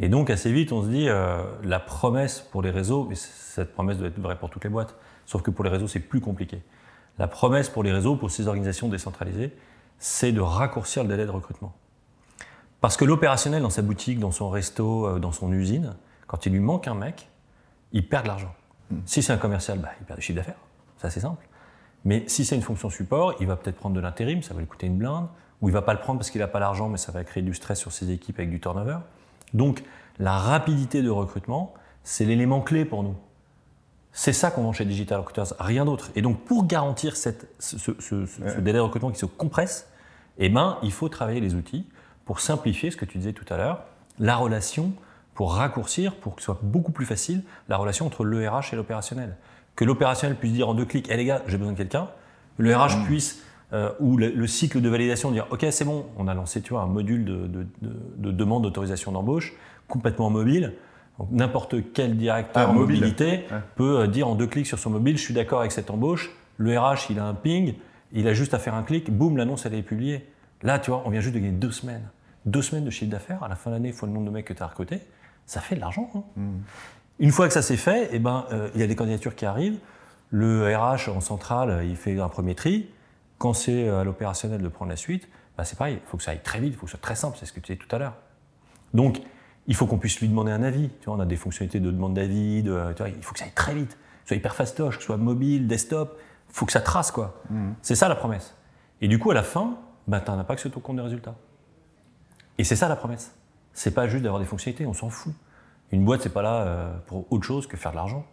[0.00, 3.98] Et donc assez vite, on se dit, la promesse pour les réseaux, et cette promesse
[3.98, 6.62] doit être vraie pour toutes les boîtes, Sauf que pour les réseaux, c'est plus compliqué.
[7.18, 9.52] La promesse pour les réseaux, pour ces organisations décentralisées,
[9.98, 11.74] c'est de raccourcir le délai de recrutement.
[12.80, 15.94] Parce que l'opérationnel dans sa boutique, dans son resto, euh, dans son usine,
[16.26, 17.28] quand il lui manque un mec,
[17.92, 18.54] il perd de l'argent.
[19.06, 20.58] Si c'est un commercial, bah, il perd du chiffre d'affaires,
[20.98, 21.46] c'est simple.
[22.04, 24.66] Mais si c'est une fonction support, il va peut-être prendre de l'intérim, ça va lui
[24.66, 25.26] coûter une blinde,
[25.62, 27.42] ou il va pas le prendre parce qu'il n'a pas l'argent, mais ça va créer
[27.42, 28.98] du stress sur ses équipes avec du turnover.
[29.54, 29.82] Donc
[30.18, 33.14] la rapidité de recrutement, c'est l'élément clé pour nous.
[34.12, 36.10] C'est ça qu'on vend chez Digital Recruiters, rien d'autre.
[36.14, 39.88] Et donc pour garantir cette, ce, ce- ce- ce délai de recrutement qui se compresse,
[40.38, 41.86] eh ben, il faut travailler les outils
[42.24, 43.82] pour simplifier ce que tu disais tout à l'heure,
[44.20, 44.92] la relation,
[45.34, 48.76] pour raccourcir, pour que ce soit beaucoup plus facile, la relation entre le RH et
[48.76, 49.36] l'opérationnel.
[49.74, 52.08] Que l'opérationnel puisse dire en deux clics, hé les gars, j'ai besoin de quelqu'un.
[52.58, 53.42] Le RH puisse,
[53.74, 56.70] euh, ou le, le cycle de validation, dire, ok, c'est bon, on a lancé tu
[56.70, 59.52] vois, un module de, de- de- de demande d'autorisation d'embauche
[59.88, 60.74] complètement mobile.
[61.18, 62.96] Donc, N'importe quel directeur Ah, en mobile.
[63.00, 63.58] mobilité Ouais.
[63.76, 66.30] peut euh, dire en deux clics sur son mobile, je suis d'accord avec cette embauche.
[66.56, 67.74] Le RH, il a un ping,
[68.12, 70.24] il a juste à faire un clic, boum, l'annonce, elle est publiée.
[70.62, 72.08] Là, tu vois, on vient juste de gagner deux semaines.
[72.46, 74.30] Deux semaines de chiffre d'affaires, à la fin de l'année, il faut le nombre de
[74.30, 75.00] mecs que tu as recrutés.
[75.46, 76.10] Ça fait de l'argent.
[76.14, 76.40] hein.
[77.18, 79.46] Une fois que ça c'est fait, eh ben, euh, il y a des candidatures qui
[79.46, 79.78] arrivent.
[80.30, 82.88] Le RH en centrale, il fait un premier tri.
[83.44, 85.28] Quand c'est euh, à l'opérationnel de prendre la suite,
[85.58, 87.02] bah, c'est pareil, il faut que ça aille très vite, il faut que ce soit
[87.02, 88.14] très simple, c'est ce que tu disais tout à l'heure.
[88.94, 89.20] Donc,
[89.66, 90.88] il faut qu'on puisse lui demander un avis.
[91.00, 93.52] Tu vois, on a des fonctionnalités de demande d'avis, de, il faut que ça aille
[93.54, 96.72] très vite, que ce soit hyper fastoche, que ce soit mobile, desktop, il faut que
[96.72, 97.42] ça trace, quoi.
[97.82, 98.56] C'est ça la promesse.
[99.02, 99.76] Et du coup, à la fin,
[100.08, 101.34] bah, tu n'as pas que sur ton compte de résultats.
[102.56, 103.36] Et c'est ça la promesse.
[103.74, 105.34] C'est pas juste d'avoir des fonctionnalités, on s'en fout.
[105.92, 108.24] Une boîte, c'est pas là euh, pour autre chose que faire de l'argent.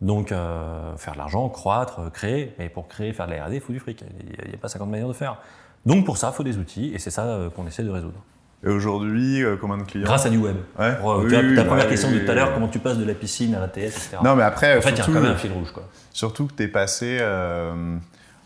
[0.00, 2.54] Donc, euh, faire de l'argent, croître, créer.
[2.58, 4.02] Mais pour créer, faire de la R&D, il faut du fric.
[4.42, 5.36] Il n'y a, pas 50 manières de faire.
[5.86, 8.18] Donc, pour ça, il faut des outils, et c'est ça euh, qu'on essaie de résoudre.
[8.64, 10.56] Et aujourd'hui, euh, combien de clients Grâce à du web.
[10.78, 10.94] Ouais.
[10.96, 13.14] Pour, Oui, ta oui, première question de tout à l'heure, comment tu passes de la
[13.14, 14.16] piscine à la TS, etc.
[14.24, 15.70] Non, mais après, en fait, il y a quand même un fil rouge.
[15.72, 15.84] Quoi.
[16.12, 17.18] surtout que tu es passé.
[17.20, 17.96] euh,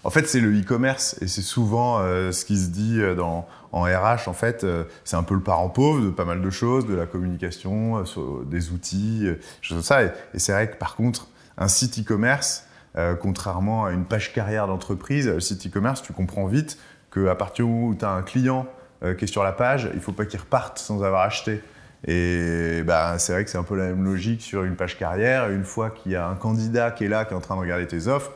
[0.05, 3.83] En fait, c'est le e-commerce et c'est souvent euh, ce qui se dit dans, en
[3.83, 4.29] RH.
[4.29, 6.95] En fait, euh, c'est un peu le parent pauvre de pas mal de choses, de
[6.95, 9.27] la communication, euh, sur- des outils,
[9.63, 10.05] choses comme ça.
[10.05, 11.27] Et, et c'est vrai que par contre,
[11.59, 16.47] un site e-commerce, euh, contrairement à une page carrière d'entreprise, le site e-commerce, tu comprends
[16.47, 16.79] vite
[17.13, 18.67] qu'à partir où tu as un client
[19.03, 21.63] euh, qui est sur la page, il faut pas qu'il reparte sans avoir acheté.
[22.07, 25.49] Et bah, c'est vrai que c'est un peu la même logique sur une page carrière.
[25.51, 27.61] Une fois qu'il y a un candidat qui est là, qui est en train de
[27.61, 28.33] regarder tes offres,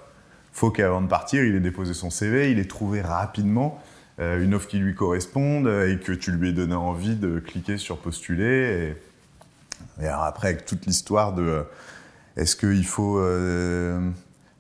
[0.52, 3.81] faut qu'avant de partir, il ait déposé son CV, il ait trouvé rapidement
[4.20, 7.76] euh, une offre qui lui corresponde et que tu lui aies donné envie de cliquer
[7.76, 8.96] sur postuler.
[10.00, 11.64] Et, alors après, avec toute l'histoire de
[12.38, 14.01] est-ce qu'il faut euh,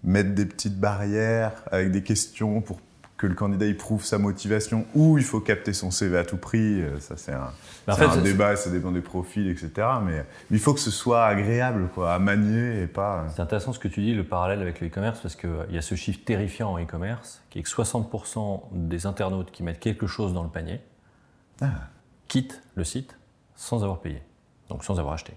[0.04, 2.80] mettre des petites barrières avec des questions pour
[3.16, 6.36] que le candidat il prouve sa motivation ou il faut capter son CV à tout
[6.36, 7.50] prix, euh, ça c'est un,
[7.88, 9.70] Mais en c'est fait, un c'est- débat, ça dépend des profils, etc.
[10.04, 13.26] Mais il faut que ce soit agréable quoi, à manier et pas.
[13.34, 15.82] C'est intéressant ce que tu dis, le parallèle avec le e-commerce, parce qu'il y a
[15.82, 20.32] ce chiffre terrifiant en e-commerce, qui est que 60% des internautes qui mettent quelque chose
[20.32, 20.80] dans le panier
[21.60, 21.70] Ah.
[22.28, 23.18] quittent le site
[23.56, 24.22] sans avoir payé,
[24.68, 25.32] donc sans avoir acheté.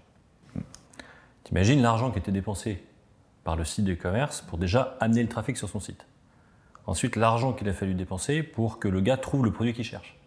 [1.52, 2.82] T'imagines l'argent qui était dépensé
[3.44, 6.06] par le site de e-commerce pour déjà amener le trafic sur son site.
[6.88, 10.18] Ensuite, l'argent qu'il a fallu dépenser pour que le gars trouve le produit qu'il cherche.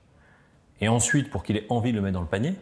[0.83, 2.55] Et ensuite, pour qu'il ait envie de le mettre dans le panier.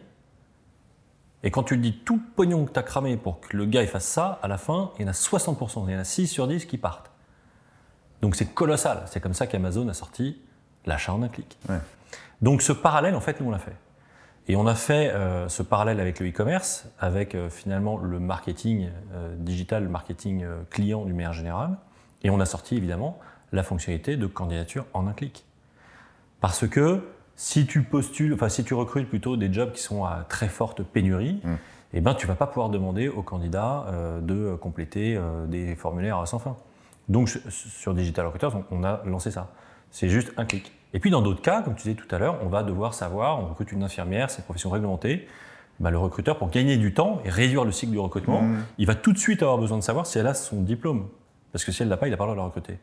[1.43, 3.81] Et quand tu dis tout le pognon que tu as cramé pour que le gars
[3.81, 6.05] il fasse ça, à la fin, il y en a 60%, il y en a
[6.05, 7.11] 6 sur 10 qui partent.
[8.21, 9.03] Donc c'est colossal.
[9.07, 10.41] C'est comme ça qu'Amazon a sorti
[10.85, 11.57] l'achat en un clic.
[11.67, 11.79] Ouais.
[12.41, 13.75] Donc ce parallèle, en fait, nous on l'a fait.
[14.47, 18.89] Et on a fait euh, ce parallèle avec le e-commerce, avec euh, finalement le marketing
[19.13, 21.77] euh, digital, le marketing client du meilleur général.
[22.23, 23.19] Et on a sorti évidemment
[23.53, 25.45] la fonctionnalité de candidature en un clic.
[26.41, 27.01] Parce que
[27.35, 30.83] si tu postules, enfin si tu recrutes plutôt des jobs qui sont à très forte
[30.83, 31.53] pénurie, Mm.
[31.93, 33.85] eh ben tu vas pas pouvoir demander aux candidats
[34.21, 36.57] de compléter des formulaires à sans fin.
[37.09, 39.49] Donc sur- sur Digital Recruiters, on, on a lancé ça.
[39.93, 40.71] C'est juste un clic.
[40.93, 43.39] Et puis dans d'autres cas, comme tu disais tout à l'heure, on va devoir savoir,
[43.39, 45.27] on recrute une infirmière, c'est une profession réglementée.
[45.79, 48.63] Bah, le recruteur, pour gagner du temps et réduire le cycle du recrutement, Mm.
[48.79, 51.09] il va tout de suite avoir besoin de savoir si elle a son diplôme.
[51.51, 52.79] Parce que si elle l'a pas, il n'a pas le droit de la recruter.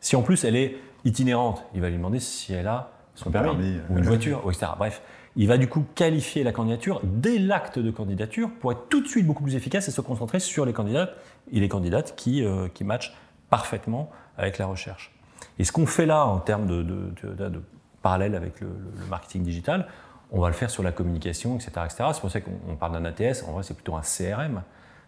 [0.00, 3.48] Si en plus elle est itinérante, il va lui demander si elle a son permis,
[3.48, 4.72] permis, ou une voiture, ou etc.
[4.78, 5.02] Bref,
[5.34, 9.08] il va du coup qualifier la candidature dès l'acte de candidature pour être tout de
[9.08, 11.10] suite beaucoup plus efficace et se concentrer sur les candidats
[11.52, 13.14] et les candidates qui, euh, qui matchent
[13.50, 15.12] parfaitement avec la recherche.
[15.60, 17.62] Et ce qu'on fait là en termes de, de- de- de
[18.02, 18.68] parallèle avec le,
[19.10, 19.86] marketing digital,
[20.32, 21.70] on va le faire sur la communication, etc.
[21.84, 22.04] etc.
[22.14, 24.62] C'est pour ça qu'on on parle d'un ATS, en vrai c'est plutôt un CRM.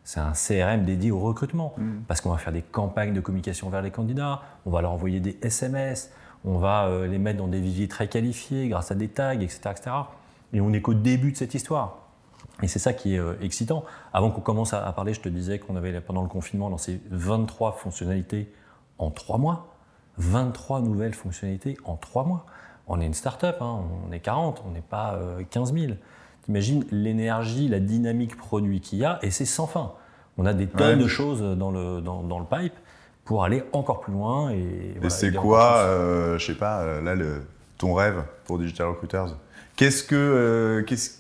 [0.05, 1.75] C'est un CRM dédié au recrutement,
[2.09, 5.21] parce qu'on va faire des campagnes de communication vers les candidats, on va leur envoyer
[5.21, 6.13] des SMS,
[6.45, 9.61] on va euh, les mettre dans des viviers très qualifiés grâce à des tags, etc.
[9.71, 9.91] etc.
[10.53, 11.99] Et on n'est qu'au début de cette histoire.
[12.63, 13.85] Et c'est ça qui est euh, excitant.
[14.13, 17.01] Avant qu'on commence à, à parler, je te disais qu'on avait, pendant le confinement, lancé
[17.11, 18.53] 23 fonctionnalités
[18.99, 19.72] en 3 mois.
[20.19, 22.47] 23 nouvelles fonctionnalités en 3 mois.
[22.87, 25.93] On est une start-up, hein, on est 40, on n'est pas euh, 15 000.
[26.45, 29.93] T'imagines l'énergie, la dynamique produit qu'il y a, et c'est sans fin.
[30.39, 32.75] On a des tonnes de choses dans le, dans, dans, le pipe
[33.25, 34.51] pour aller encore plus loin.
[34.51, 37.43] Et, et c'est quoi, euh, je sais pas, euh, là, le,
[37.79, 39.37] ton rêve pour Digital Recruiters?
[39.77, 41.19] Qu'est-ce que, euh, qu'est-ce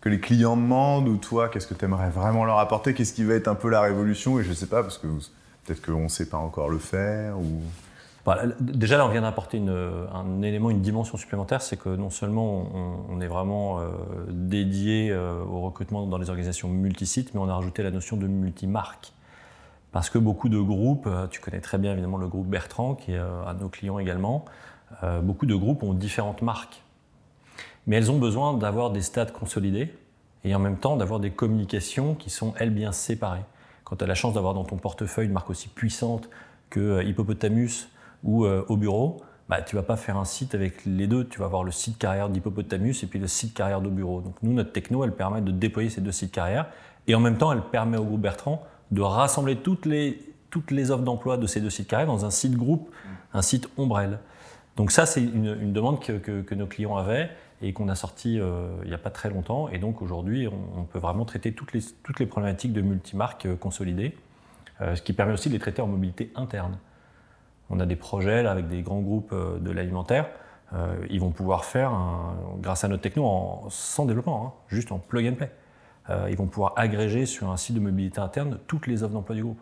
[0.00, 2.94] que les clients demandent ou toi, qu'est-ce que tu aimerais vraiment leur apporter?
[2.94, 4.38] Qu'est-ce qui va être un peu la révolution?
[4.38, 5.06] Et je sais pas, parce que
[5.64, 7.62] peut-être qu'on ne sait pas encore le faire ou...
[8.60, 12.66] Déjà, là, on vient d'apporter un élément, une dimension supplémentaire, c'est que non seulement
[13.08, 13.88] on, est vraiment euh,
[14.28, 18.26] dédié euh, au recrutement dans les organisations multisites, mais on a rajouté la notion de
[18.26, 19.12] multimarque.
[19.92, 23.12] Parce que beaucoup de groupes, euh, tu connais très bien évidemment le groupe Bertrand, qui
[23.12, 24.44] est un de nos clients également,
[25.22, 26.82] beaucoup de groupes ont différentes marques.
[27.86, 29.94] Mais elles ont besoin d'avoir des stades consolidés
[30.44, 33.44] et en même temps d'avoir des communications qui sont, elles, bien séparées.
[33.84, 36.28] Quand tu as la chance d'avoir dans ton portefeuille une marque aussi puissante
[36.70, 37.88] que Hippopotamus,
[38.24, 41.26] ou euh, au bureau, bah, tu vas pas faire un site avec les deux.
[41.26, 44.20] Tu vas avoir le site carrière d'Hippopotamus et puis le site carrière d'au bureau.
[44.20, 46.66] Donc nous, notre techno, elle permet de déployer ces deux sites carrière
[47.08, 50.90] et en même temps, elle permet au groupe Bertrand de rassembler toutes les, toutes les
[50.90, 52.90] offres d'emploi de ces deux sites carrière dans un site groupe,
[53.34, 54.18] un site ombrelle.
[54.76, 58.70] Donc ça, c'est une, demande que, que, nos clients avaient et qu'on a sorti euh,
[58.82, 59.68] il n'y a pas très longtemps.
[59.68, 63.56] Et donc aujourd'hui, on, peut vraiment traiter toutes les, toutes les problématiques de multimarques euh,
[63.56, 64.16] consolidées,
[64.80, 66.78] ce qui permet aussi de les traiter en mobilité interne.
[67.70, 70.28] On a des projets avec des grands groupes euh, de l'alimentaire.
[70.72, 71.92] Euh, ils vont pouvoir faire,
[72.60, 75.50] grâce à notre techno, sans développement, hein, juste en plug and play.
[76.10, 79.34] Euh, ils vont pouvoir agréger sur un site de mobilité interne toutes les offres d'emploi
[79.34, 79.60] du groupe.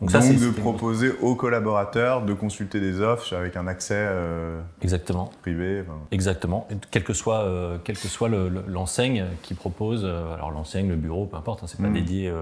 [0.00, 5.30] Donc, ça, de proposer aux collaborateurs de consulter des offres avec un accès euh, Exactement.
[5.42, 5.84] privé.
[6.10, 6.66] Exactement.
[6.90, 11.36] quelle que soit, euh, que soit l'enseigne qui propose, euh, alors l'enseigne, le bureau, peu
[11.36, 11.92] importe, hein, c'est pas mm.
[11.92, 12.32] dédié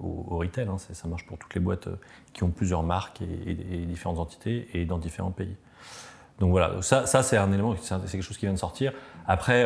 [0.00, 1.88] au, retail, hein, ça marche pour toutes les boîtes
[2.32, 5.56] qui ont plusieurs marques et, différentes entités et dans différents pays.
[6.40, 8.92] Donc voilà, ça, ça c'est un élément, c'est quelque chose qui vient de sortir.
[9.26, 9.64] Après,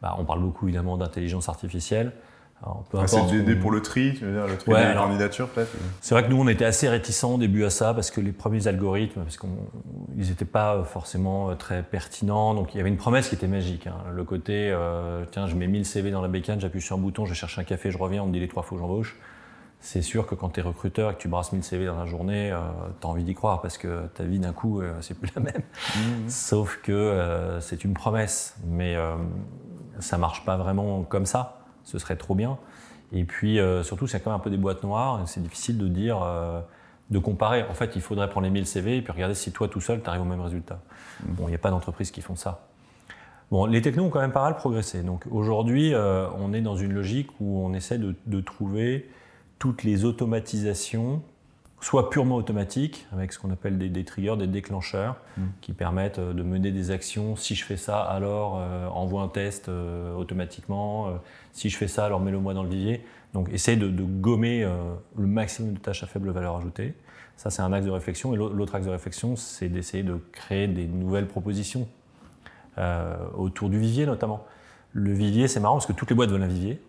[0.00, 2.12] bah, on parle beaucoup évidemment d'intelligence artificielle.
[2.64, 6.14] Ah, c'est d'aider pour le tri, tu veux dire, le tri des candidatures peut-être C'est
[6.14, 8.66] vrai que nous, on était assez réticents au début à ça, parce que les premiers
[8.66, 13.28] algorithmes, parce qu'ils n'étaient pas forcément euh, très pertinents, donc il y avait une promesse
[13.28, 13.86] qui était magique.
[13.86, 13.96] Hein.
[14.12, 17.26] Le côté, euh, tiens, je mets 1000 CV dans la bécane, j'appuie sur un bouton,
[17.26, 19.16] je cherche un café, je reviens, on me dit les trois fois que j'embauche.
[19.80, 22.06] C'est sûr que quand tu es recruteur et que tu brasses 1000 CV dans la
[22.06, 22.58] journée, euh,
[23.00, 25.62] tu as envie d'y croire, parce que ta vie d'un coup, c'est plus la même.
[25.94, 26.28] Mmh.
[26.28, 28.96] Sauf que c'est une promesse, mais
[30.00, 32.58] ça marche pas vraiment comme ça ce serait trop bien.
[33.12, 35.88] Et puis euh, surtout, c'est quand même un peu des boîtes noires, c'est difficile de
[35.88, 36.60] dire, euh,
[37.10, 37.64] de comparer.
[37.64, 40.02] En fait, il faudrait prendre les 1000 CV et puis regarder si toi tout seul,
[40.02, 40.80] tu arrives au même résultat.
[41.20, 41.32] Mmh.
[41.32, 42.66] Bon, il n'y a pas d'entreprises qui font ça.
[43.50, 45.02] Bon, les technos ont quand même pas mal progressé.
[45.02, 49.08] Donc aujourd'hui, euh, on est dans une logique où on essaie de, de trouver
[49.58, 51.22] toutes les automatisations
[51.80, 55.42] soit purement automatique, avec ce qu'on appelle des, triggers, des déclencheurs, mm.
[55.60, 57.36] qui permettent euh, de mener des actions.
[57.36, 61.20] Si je fais ça, alors euh, envoie un test euh, automatiquement.
[61.52, 63.04] si je fais ça, alors mets-le moi dans le vivier.
[63.34, 64.66] Donc essayer de, gommer
[65.16, 66.94] le maximum de tâches à faible valeur ajoutée.
[67.36, 68.32] Ça, c'est un axe de réflexion.
[68.32, 71.86] Et l'autre axe de réflexion, c'est d'essayer de créer des nouvelles propositions
[73.36, 74.46] autour du vivier notamment.
[74.92, 76.80] Le vivier, c'est marrant parce que toutes les boîtes veulent un vivier.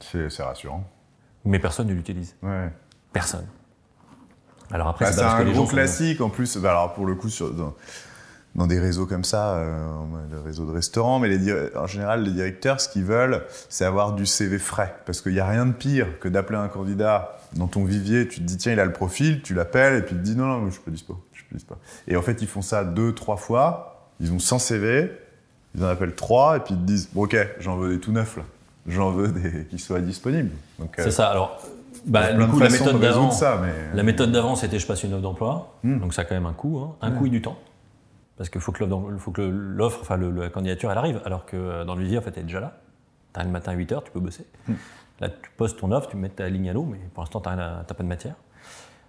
[0.00, 0.88] C'est rassurant.
[1.44, 2.34] Mais personne ne l'utilise.
[2.42, 2.70] Ouais.
[3.12, 3.46] Personne.
[4.72, 6.56] Alors après, bah, c'est un gros classique en plus.
[6.56, 7.52] Bah, alors pour le coup, sur,
[8.54, 9.86] dans, des réseaux comme ça, euh,
[10.30, 14.14] le réseau de restaurants, mais les, en général, les directeurs, ce qu'ils veulent, c'est avoir
[14.14, 14.94] du CV frais.
[15.06, 18.40] Parce qu'il n'y a rien de pire que d'appeler un candidat dans ton vivier, tu
[18.40, 20.46] te dis tiens, il a le profil, tu l'appelles et puis il te dit non,
[20.46, 21.22] non, je suis pas dispo.
[21.32, 21.74] Je suis pas dispo.
[22.08, 25.12] Et en fait, ils font ça deux, trois fois, ils ont 100 CV,
[25.74, 28.12] ils en appellent trois et puis ils te disent bon, ok, j'en veux des tout
[28.12, 28.44] neufs là.
[28.86, 30.50] J'en veux des qui soient disponibles.
[30.96, 31.28] C'est euh, ça.
[31.28, 31.60] Alors,
[32.04, 33.30] bah, du coup, la méthode d'avant,
[33.94, 36.00] la méthode d'avant, c'était je passe une offre d'emploi, hmm.
[36.00, 36.96] donc ça a quand même un coût, hein.
[37.00, 37.58] un coût et du temps,
[38.36, 42.02] parce qu'il faut que l'offre, enfin la candidature, elle arrive, alors que euh, dans le
[42.02, 42.78] vivier, en fait, elle est déjà là.
[43.34, 44.46] As le matin à 8 h tu peux bosser.
[44.68, 44.74] Hmm.
[45.20, 47.48] Là, tu postes ton offre, tu mets ta ligne à l'eau, mais pour l'instant, tu
[47.48, 48.34] n'as pas de matière.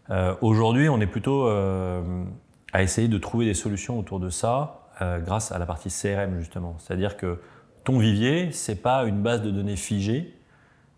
[0.10, 2.24] Euh, aujourd'hui, on est plutôt euh,
[2.72, 4.80] à essayer de trouver des solutions autour de ça
[5.26, 6.78] grâce à la partie CRM, justement.
[6.78, 7.42] C'est-à-dire que
[7.84, 10.34] ton vivier, c'est pas une base de données figée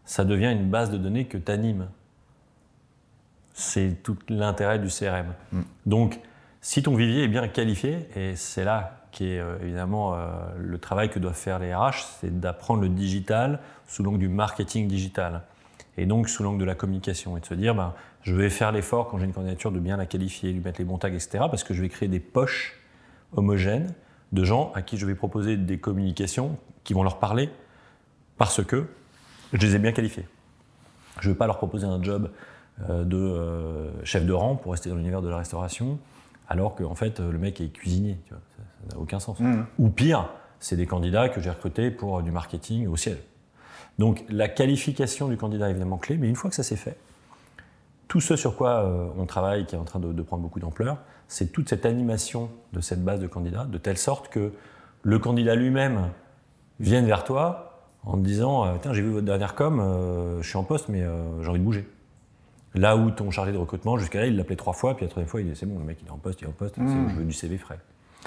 [0.06, 1.88] ça devient une base de données que tu animes.
[3.54, 5.34] C'est tout l'intérêt du CRM.
[5.52, 5.62] Mm.
[5.86, 6.20] Donc,
[6.62, 10.28] si ton vivier est bien qualifié, et c'est là qui est euh, évidemment euh,
[10.58, 14.88] le travail que doivent faire les RH, c'est d'apprendre le digital sous l'angle du marketing
[14.88, 15.44] digital.
[15.98, 17.38] Et donc sous l'angle de la communication.
[17.38, 17.94] Et de se dire, ben,
[18.24, 20.86] je vais faire l'effort quand j'ai une candidature de bien la qualifier, lui mettre les
[20.86, 21.46] bons tags, etc.
[21.50, 22.82] Parce que je vais créer des poches
[23.36, 23.94] homogènes
[24.34, 27.50] de gens à qui je vais proposer des communications qui vont leur parler
[28.38, 28.88] parce que
[29.54, 30.26] je les ai bien qualifiés.
[31.22, 32.30] Je ne vais pas leur proposer un job
[32.90, 35.98] euh, de euh, chef de rang pour rester dans l'univers de la restauration,
[36.50, 38.18] alors qu'en fait, le mec est cuisinier.
[38.30, 38.36] ça
[38.96, 39.40] n'a aucun sens.
[39.40, 39.66] Mmh.
[39.80, 40.30] Ou pire,
[40.60, 43.18] c'est des candidats que j'ai recrutés pour du marketing au ciel.
[43.98, 46.98] Donc la qualification du candidat est évidemment clé, mais une fois que ça s'est fait,
[48.08, 50.98] tout ce sur quoi euh, on travaille, qui est en train de, prendre beaucoup d'ampleur,
[51.28, 54.54] c'est toute cette animation de cette base de candidats, de telle sorte que
[55.04, 56.10] le candidat lui-même
[56.80, 57.75] vienne vers toi
[58.06, 60.90] en te disant euh, Tiens, j'ai vu votre dernière com, euh, je suis en poste,
[60.90, 61.04] mais
[61.42, 61.88] j'ai envie de bouger.
[62.74, 65.30] Là où ton chargé de recrutement, jusqu'à là, il l'appelait trois fois, puis la troisième
[65.30, 66.78] fois, il dit C'est bon, le mec, il est en poste, il est en poste,
[66.78, 67.10] mmh.
[67.10, 67.80] je veux du CV frais.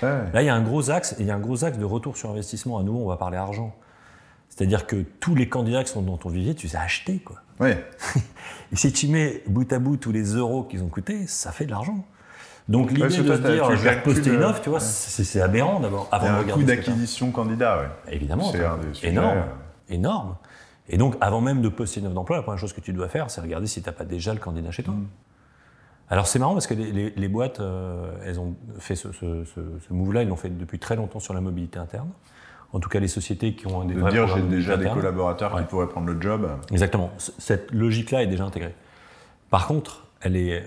[0.03, 2.17] Là, il y a un gros axe, il y a un gros axe de retour
[2.17, 2.79] sur investissement.
[2.79, 3.75] À nouveau, on va parler argent.
[4.49, 7.43] C'est-à-dire que tous les candidats qui sont dans ton vivier, tu les as achetés, quoi.
[7.61, 7.85] Ouais.
[8.73, 11.67] Et si tu mets bout à bout tous les euros qu'ils ont coûté, ça fait
[11.67, 12.05] de l'argent.
[12.69, 16.09] Donc l'idée de se dire, je vais poster une offre, tu vois, c'est aberrant d'abord.
[16.13, 18.15] Avant un coût d'acquisition candidat, ouais.
[18.15, 18.53] Évidemment.
[18.95, 19.45] C'est énorme,
[19.89, 20.37] énorme.
[20.89, 23.09] Et donc, avant même de poster une offre d'emploi, la première chose que tu dois
[23.09, 24.95] faire, c'est regarder si tu n'as pas déjà le candidat chez toi.
[24.95, 25.07] Mm.
[26.11, 30.23] Alors c'est marrant parce que les, boîtes, euh, elles ont fait ce, ce, ce move-là,
[30.23, 32.09] ils l'ont fait depuis très longtemps sur la mobilité interne
[32.73, 35.65] en tout cas les sociétés qui ont des de dire j'ai déjà des collaborateurs qui
[35.65, 36.49] pourraient prendre le job.
[36.71, 37.11] Exactement.
[37.17, 38.75] Cette logique-là est déjà intégrée.
[39.51, 40.65] Par contre, elle est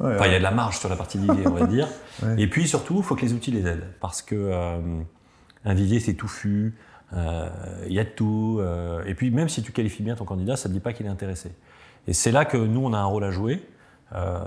[0.00, 1.86] il y a de la marge sur la partie vivier, on va dire.
[2.36, 3.86] Et puis surtout, il faut que les outils les aident.
[4.00, 4.80] Parce que euh,
[5.64, 6.74] un vivier, c'est touffu,
[7.86, 8.58] il y a de tout.
[8.60, 11.06] Euh, et puis même si tu qualifies bien ton candidat, ça ne dit pas qu'il
[11.06, 11.52] est intéressé.
[12.06, 13.62] Et c'est là que nous, on a un rôle à jouer.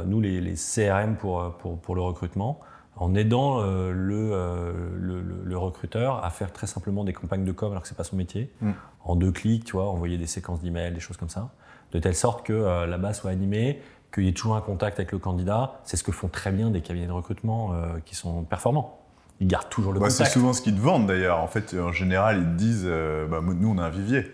[0.05, 2.59] nous, les, les CRM pour, pour, pour, le recrutement,
[2.99, 7.72] en aidant euh, euh, le, le, recruteur à faire très simplement des campagnes de com
[7.72, 8.72] alors que c'est pas son métier, mm.
[9.05, 11.51] en deux clics, tu vois, envoyer des séquences d'emails, des choses comme ça,
[11.91, 13.82] de telle sorte que euh, la base soit animée,
[14.13, 15.80] qu'il y ait toujours un contact avec le candidat.
[15.84, 17.74] C'est ce que font très bien des cabinets de recrutement
[18.05, 18.99] qui sont performants.
[19.40, 20.28] Ils gardent toujours le bah, contact.
[20.30, 21.40] C'est souvent ce qu'ils te vendent d'ailleurs.
[21.40, 22.88] En fait, en général, ils te disent
[23.30, 24.32] bah, nous, on a un vivier.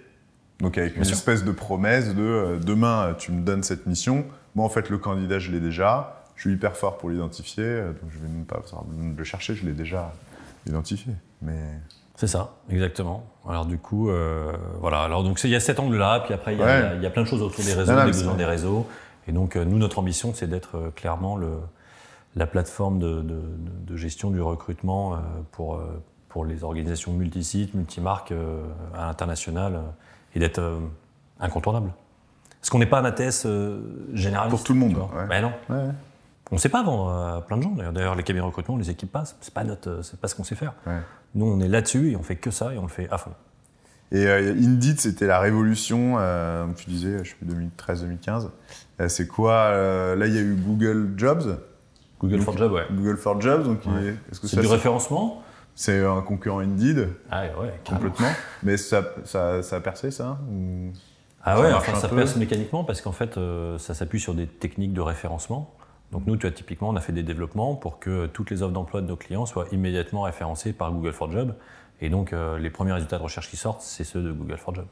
[0.59, 4.25] Donc avec une espèce de promesse de demain, tu me donnes cette mission.
[4.55, 7.87] Moi, en fait, le candidat, je l'ai déjà je suis hyper fort pour l'identifier, euh,
[7.89, 8.61] donc je vais même pas
[9.17, 10.11] le chercher, je l'ai déjà
[10.67, 11.13] identifié.
[11.41, 11.57] Mais
[12.15, 13.25] c'est ça, exactement.
[13.47, 15.01] Alors du coup, euh, voilà.
[15.01, 16.63] Alors donc il y a cet angle-là, puis après il y,
[17.05, 18.87] a, plein de choses autour des réseaux, des besoins des réseaux.
[19.27, 21.49] Et donc euh, nous, notre ambition, c'est d'être clairement le,
[22.35, 25.17] la plateforme de, gestion du recrutement
[25.51, 25.79] pour,
[26.29, 28.33] pour les organisations multisites, multimarques
[28.95, 29.81] à l'international
[30.33, 30.79] et d'être
[31.39, 31.91] incontournable.
[32.59, 33.45] Parce qu'on n'est pas un ATS
[34.13, 34.55] généraliste.
[34.55, 34.97] Pour tout le monde.
[34.97, 35.27] Ouais.
[35.29, 35.53] Ben non.
[36.51, 37.71] On ne sait pas vendre à plein de gens.
[37.71, 39.35] D'ailleurs, les cabinets de recrutement, les équipes passent.
[39.41, 40.73] C'est pas notre, c'est pas ce qu'on sait faire.
[41.35, 43.31] Nous, on est là-dessus et on fait que ça et on le fait à fond.
[44.11, 46.17] Et euh, Indeed, c'était la révolution.
[46.19, 48.49] Euh, tu disais, je sais plus 2013-2015.
[48.99, 49.71] Euh, c'est quoi
[50.15, 51.57] Là, il y a eu Google Jobs.
[52.23, 52.85] Google for Jobs, ouais.
[52.91, 53.79] Google for Jobs, donc
[54.31, 55.43] c'est du référencement?
[55.75, 57.09] C'est un concurrent Indeed.
[57.31, 58.29] Ah ouais, complètement.
[58.61, 60.39] Mais ça, ça, a percé ça
[61.43, 63.39] Ah ouais, enfin, ça perce mécaniquement parce qu'en fait,
[63.77, 65.73] ça s'appuie sur des techniques de référencement.
[66.13, 68.71] Donc nous, tu vois, typiquement, on a fait des développements pour que toutes les offres
[68.71, 71.55] d'emploi de nos clients soient immédiatement référencées par Google for Jobs.
[72.01, 74.75] Et donc, euh, les premiers résultats de recherche qui sortent, c'est ceux de Google for
[74.75, 74.87] Jobs.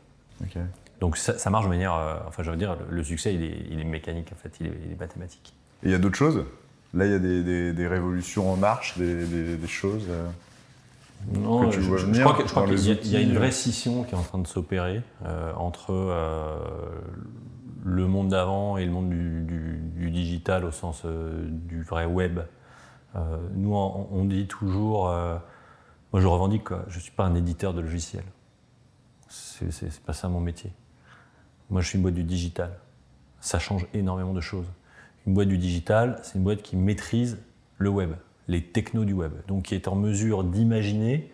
[0.99, 4.32] Donc ça, marche de manière, euh, enfin, je veux dire, le, succès, il est, mécanique,
[4.34, 5.53] en fait, il est, mathématique.
[5.84, 6.43] Et il y a d'autres choses?
[6.93, 10.27] Là, il y a des, révolutions en marche, des, choses euh,
[11.33, 14.13] non, que tu je, vois venir je crois qu'il y, a une vraie scission qui
[14.13, 15.01] est en train de s'opérer
[15.55, 15.91] entre
[17.83, 22.39] le monde d'avant et le monde du, digital au sens euh, du vrai web.
[23.15, 25.37] Euh, nous, on, dit toujours, euh,
[26.11, 28.25] moi je revendique, quoi, je ne suis pas un éditeur de logiciels.
[29.29, 30.71] C'est pas ça mon métier.
[31.69, 32.77] Moi je suis une boîte du digital.
[33.39, 34.65] Ça change énormément de choses.
[35.28, 37.38] Une boîte du digital, c'est une boîte qui maîtrise
[37.78, 38.13] le web,
[38.47, 41.32] les technos du web, donc qui est en mesure d'imaginer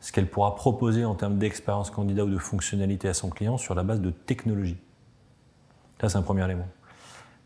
[0.00, 3.74] ce qu'elle pourra proposer en termes d'expérience candidat ou de fonctionnalité à son client sur
[3.74, 4.76] la base de technologie.
[6.00, 6.68] Ça, c'est un premier élément.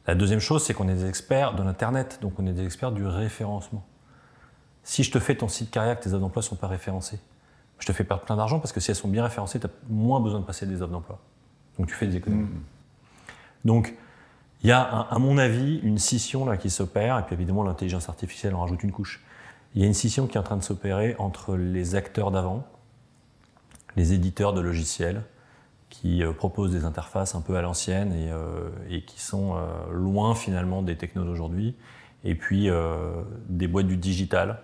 [0.07, 2.93] La deuxième chose, c'est qu'on est des experts de l'Internet, donc on est des experts
[2.93, 3.85] du référencement.
[4.83, 7.21] Si je te fais ton site carrière que tes offres d'emploi ne sont pas référencées,
[7.79, 9.71] je te fais perdre plein d'argent parce que si elles sont bien référencées, tu as
[9.89, 11.19] moins besoin de passer des offres d'emploi.
[11.79, 12.45] Donc tu fais des économies.
[12.45, 12.63] Mmh.
[13.65, 13.95] Donc
[14.63, 18.09] il y a, à mon avis, une scission là qui s'opère, et puis évidemment l'intelligence
[18.09, 19.25] artificielle en rajoute une couche.
[19.75, 22.67] Il y a une scission qui est en train de s'opérer entre les acteurs d'avant,
[23.97, 25.23] les éditeurs de logiciels,
[25.91, 28.71] qui euh, proposent des interfaces un peu à l'ancienne et, euh,
[29.07, 31.77] qui sont euh, loin finalement des technos d'aujourd'hui.
[32.23, 32.69] Et puis
[33.49, 34.61] des boîtes du digital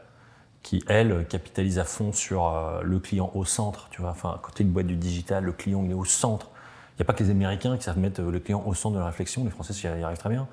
[0.63, 3.89] qui, elles, capitalisent à fond sur le client au centre.
[3.91, 6.51] Tu vois, enfin, côté une boîte du digital, le client est au centre.
[6.99, 9.07] N'y a pas que les Américains qui savent mettre le client au centre de la
[9.07, 10.49] réflexion, les Français y arrivent très bien.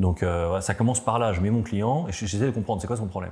[0.00, 0.24] Donc
[0.60, 3.06] ça commence par là, je mets mon client et j'essaie de comprendre c'est quoi son
[3.06, 3.30] problème.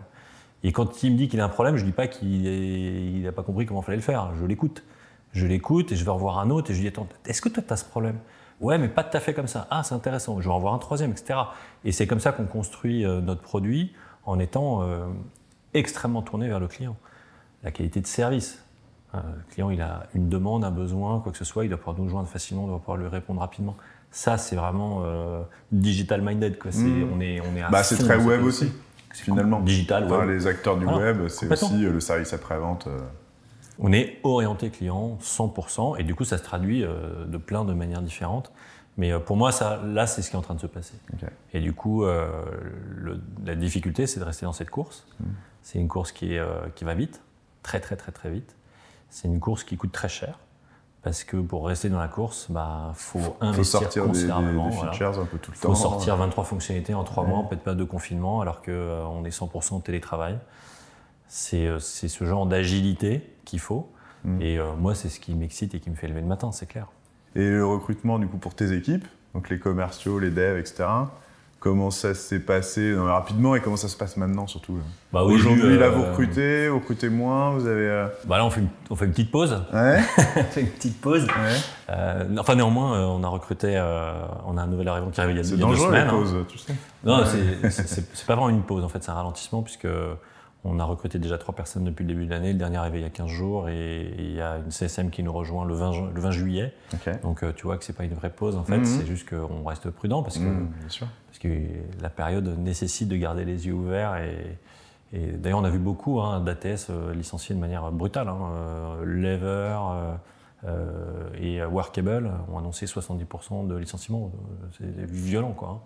[0.64, 3.32] Et quand il me dit qu'il a un problème, je ne dis pas qu'il n'a
[3.32, 4.84] pas compris comment il fallait le faire, je l'écoute.
[5.32, 7.48] Je l'écoute et je vais revoir un autre et je lui dis Attends, est-ce que
[7.48, 8.18] toi tu as ce problème?
[8.60, 9.66] Ouais, mais pas tout à fait comme ça.
[9.70, 10.40] Ah, c'est intéressant.
[10.40, 11.40] Je vais en voir un troisième, etc.
[11.84, 13.92] Et c'est comme ça qu'on construit euh, notre produit
[14.24, 15.06] en étant euh,
[15.74, 16.96] extrêmement tourné vers le client.
[17.64, 18.61] La qualité de service.
[19.14, 21.98] Le client, il a une demande, un besoin, quoi que ce soit, il doit pouvoir
[21.98, 23.76] nous joindre facilement, il doit pouvoir lui répondre rapidement.
[24.10, 25.04] Ça, c'est vraiment
[25.70, 26.58] digital minded.
[26.58, 26.70] Quoi.
[26.70, 27.08] Mmh.
[27.14, 28.72] on est, on est bah, c'est très web aussi,
[29.12, 29.60] finalement.
[29.60, 30.28] Digital, web.
[30.28, 32.88] Les acteurs du web, c'est aussi le service après-vente.
[33.78, 38.02] On est orienté client 100%, et du coup, ça se traduit de plein de manières
[38.02, 38.52] différentes.
[38.98, 40.94] Mais pour moi, ça, là, c'est ce qui est en train de se passer.
[41.52, 42.04] Et du coup,
[43.44, 45.06] la difficulté, c'est de rester dans cette course.
[45.20, 45.24] Mmh.
[45.62, 46.42] C'est une course qui, est,
[46.74, 47.20] qui va vite,
[47.62, 48.56] très très très très vite.
[49.12, 50.38] C'est une course qui coûte très cher.
[51.02, 54.70] Parce que pour rester dans la course, il bah, faut investir faut sortir considérablement.
[54.70, 55.68] Des, features un peu tout le temps.
[55.68, 58.70] Il faut sortir 23 fonctionnalités en 3 mois en peut-être pas de confinement, alors qu'on
[58.70, 60.38] euh, est 100% télétravail.
[61.54, 63.90] Euh, c'est ce genre d'agilité qu'il faut.
[64.24, 64.40] Mm.
[64.40, 66.66] Et euh, moi, c'est ce qui m'excite et qui me fait lever le matin, c'est
[66.66, 66.86] clair.
[67.34, 70.84] Et le recrutement, du coup, pour tes équipes, donc les commerciaux, les devs, etc.,
[71.62, 74.80] Comment ça s'est passé rapidement et comment ça se passe maintenant surtout
[75.12, 77.88] bah Aujourd'hui, là, vous recrutez, vous recrutez moins, vous avez.
[77.88, 79.62] Euh, bah là, on fait une, on fait une petite pause.
[79.72, 80.00] Ouais.
[80.36, 81.24] on fait une petite pause.
[81.88, 83.78] Euh, enfin, néanmoins, euh, on a recruté,
[84.44, 86.08] on a un nouvel arrivant qui arrive il y a, il y a deux semaines.
[86.08, 86.74] C'est pause, tu sais.
[87.04, 87.22] Non,
[87.70, 89.86] c'est pas vraiment une pause en fait, c'est un ralentissement puisque
[90.64, 92.52] on a recruté déjà trois personnes depuis le début de l'année.
[92.52, 95.10] Le dernier est arrivé il y a 15 jours et il y a une CSM
[95.10, 96.74] qui nous rejoint le 20, le 20 juillet.
[97.22, 98.84] Donc tu vois que c'est pas une vraie pause en fait, mhm.
[98.84, 100.72] c'est juste qu'on reste prudent parce que, mhm,
[102.01, 104.16] la période nécessite de garder les yeux ouverts.
[105.12, 108.28] Et, d'ailleurs, on a vu beaucoup hein, d'ATS euh, licenciés de manière brutale.
[108.28, 108.38] Hein.
[108.55, 109.78] Euh, Lever
[110.64, 114.30] euh, et Workable ont annoncé 70% de licenciements.
[114.78, 115.68] C'est violent quoi.
[115.68, 115.80] Hein.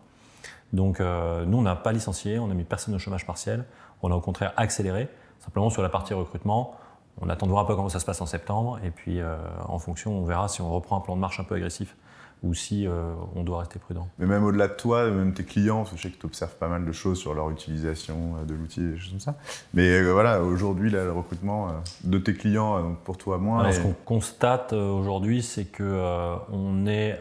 [0.72, 3.64] Donc nous, on n'a pas licencié, on a mis personne au chômage partiel.
[4.02, 5.08] On a au contraire accéléré.
[5.38, 6.74] Simplement sur la partie recrutement,
[7.20, 8.78] on attend de voir un peu comment ça se passe en septembre.
[8.84, 9.20] Et puis
[9.66, 11.96] en fonction, on verra si on reprend un plan de marche un peu agressif
[12.42, 14.08] ou si euh, on doit rester prudent.
[14.18, 16.84] Mais même au-delà de toi, même tes clients, je sais que tu observes pas mal
[16.84, 19.34] de choses sur leur utilisation euh, de l'outil et des choses comme ça.
[19.74, 21.68] Mais voilà, aujourd'hui, le recrutement
[22.04, 23.60] de tes clients, pour toi moins.
[23.60, 27.18] Alors, Ce qu'on constate aujourd'hui, c'est que on est,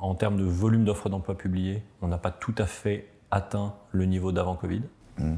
[0.00, 4.04] en termes de volume d'offres d'emploi publiées, on n'a pas tout à fait atteint le
[4.04, 4.82] niveau d'avant Covid.
[5.18, 5.34] Mmh.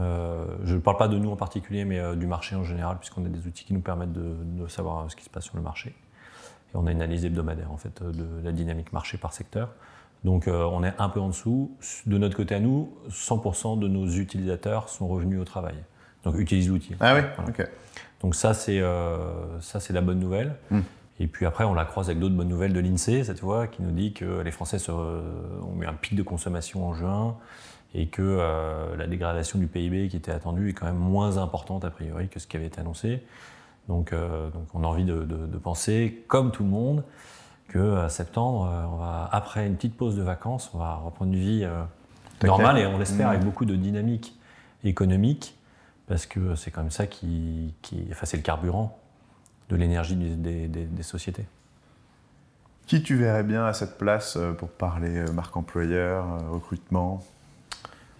[0.00, 2.98] Euh, je ne parle pas de nous en particulier, mais euh, du marché en général,
[2.98, 5.56] puisqu'on a des outils qui nous permettent de, savoir euh, ce qui se passe sur
[5.56, 5.94] le marché.
[6.74, 9.70] Et on a une analyse hebdomadaire en fait de la dynamique marché par secteur.
[10.24, 11.70] Donc on est un peu en dessous.
[12.06, 15.74] De notre côté à nous, 100% de nos utilisateurs sont revenus au travail.
[16.24, 16.94] Donc utilisent l'outil.
[17.00, 17.20] Ah oui.
[17.46, 17.68] Ok.
[18.22, 18.82] Donc ça c'est
[19.60, 20.54] ça c'est la bonne nouvelle.
[20.70, 20.80] Hmm.
[21.20, 23.82] Et puis après, on la croise avec d'autres bonnes nouvelles de l'INSEE, cette fois, qui
[23.82, 27.36] nous dit que les Français ont eu un pic de consommation en juin,
[27.94, 31.84] et que euh, la dégradation du PIB qui était attendue est quand même moins importante
[31.84, 33.22] a priori que ce qui avait été annoncé.
[33.88, 37.04] Donc, euh, donc on a envie de, penser, comme tout le monde,
[37.68, 41.38] que septembre, euh, on va, après une petite pause de vacances, on va reprendre une
[41.38, 41.66] vie
[42.42, 43.44] normale et on l'espère avec mmh.
[43.44, 44.38] beaucoup de dynamique
[44.84, 45.56] économique,
[46.06, 48.98] parce que c'est quand même ça qui, qui enfin, c'est le carburant
[49.70, 51.46] de l'énergie des, des sociétés.
[52.86, 57.22] Qui tu verrais bien à cette place pour parler marque employeur, recrutement?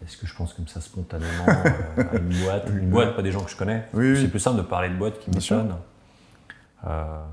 [0.04, 3.32] Est-ce que je pense comme ça spontanément euh, à une boîte Une boîte, pas des
[3.32, 3.88] gens que je connais.
[3.92, 5.76] c'est plus simple de parler de boîtes qui m'étonnent.
[6.86, 7.24] Euh,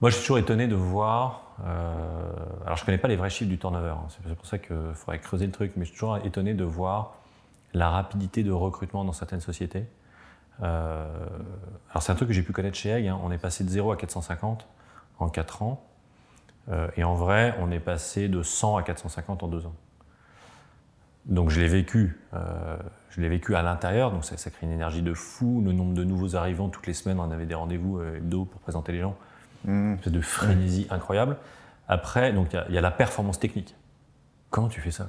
[0.00, 1.56] moi, je suis toujours étonné de voir.
[1.64, 2.32] Euh,
[2.64, 3.90] alors, je ne connais pas les vrais chiffres du turnover.
[3.90, 5.72] Hein, c'est pour ça qu'il faudrait creuser le truc.
[5.76, 7.14] Mais je suis toujours étonné de voir
[7.72, 9.84] la rapidité de recrutement dans certaines sociétés.
[10.60, 13.06] alors, c'est un truc que j'ai pu connaître chez Egg.
[13.08, 13.18] Hein.
[13.22, 14.66] On est passé de 0 à 450
[15.18, 15.82] en 4 ans.
[16.96, 19.74] et en vrai, on est passé de 100 à 450 en 2 ans.
[21.30, 22.76] Donc je l'ai vécu, euh,
[23.10, 25.62] je l'ai vécu à l'intérieur, donc ça, crée une énergie de fou.
[25.64, 28.60] Le nombre de nouveaux arrivants, toutes les semaines, on avait des rendez-vous euh, hebdo pour
[28.60, 29.16] présenter les gens.
[29.64, 29.94] Mmh.
[30.02, 31.36] C'est de frénésie incroyable.
[31.86, 33.76] Après, donc il y, a la performance technique.
[34.50, 35.08] Comment tu fais ça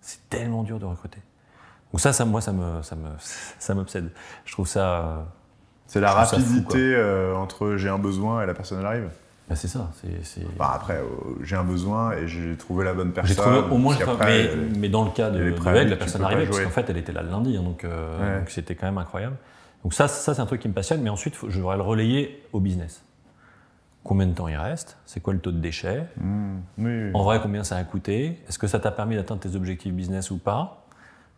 [0.00, 1.20] C'est tellement dur de recruter.
[1.92, 4.10] Donc ça, ça moi, ça me, ça me, ça m'obsède.
[4.46, 5.26] Je trouve ça.
[5.86, 9.10] C'est la rapidité euh, entre j'ai un besoin et la personne arrive.
[9.48, 9.90] Bah, c'est ça.
[10.58, 11.04] Bah, après, euh,
[11.42, 13.36] j'ai un besoin et j'ai trouvé la bonne personne.
[13.36, 16.60] J'ai trouvé au moins mais, mais, dans le cas de, de la personne arrivait, parce
[16.60, 19.36] qu'en fait, elle était là le lundi, hein, euh, donc c'était quand même incroyable.
[19.84, 22.42] Donc ça, ça c'est un truc qui me passionne, mais ensuite, je voudrais le relayer
[22.52, 23.02] au business.
[24.02, 24.96] Combien de temps il reste?
[25.04, 27.14] C'est quoi le taux de déchets mmh.
[27.14, 28.40] En vrai, combien ça a coûté?
[28.48, 30.85] Est-ce que ça t'a permis d'atteindre tes objectifs business ou pas?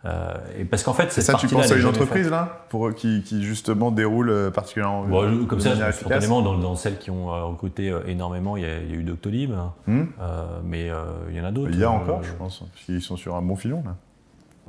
[0.04, 1.34] Euh, et parce qu'en fait, c'est ça.
[1.34, 5.60] Tu penses à une entreprise là, pour qui, qui, justement déroule euh, particulièrement bon, comme
[5.60, 9.52] ça, spontanément dans, dans, celles qui ont euh, recruté énormément, il y, a, eu Doctolib,
[9.52, 9.72] hein.
[9.86, 10.04] hmm?
[10.64, 10.90] mais
[11.30, 11.70] il y en a d'autres.
[11.72, 13.96] Il y a encore, je pense, parce qu'ils sont sur un bon filon là.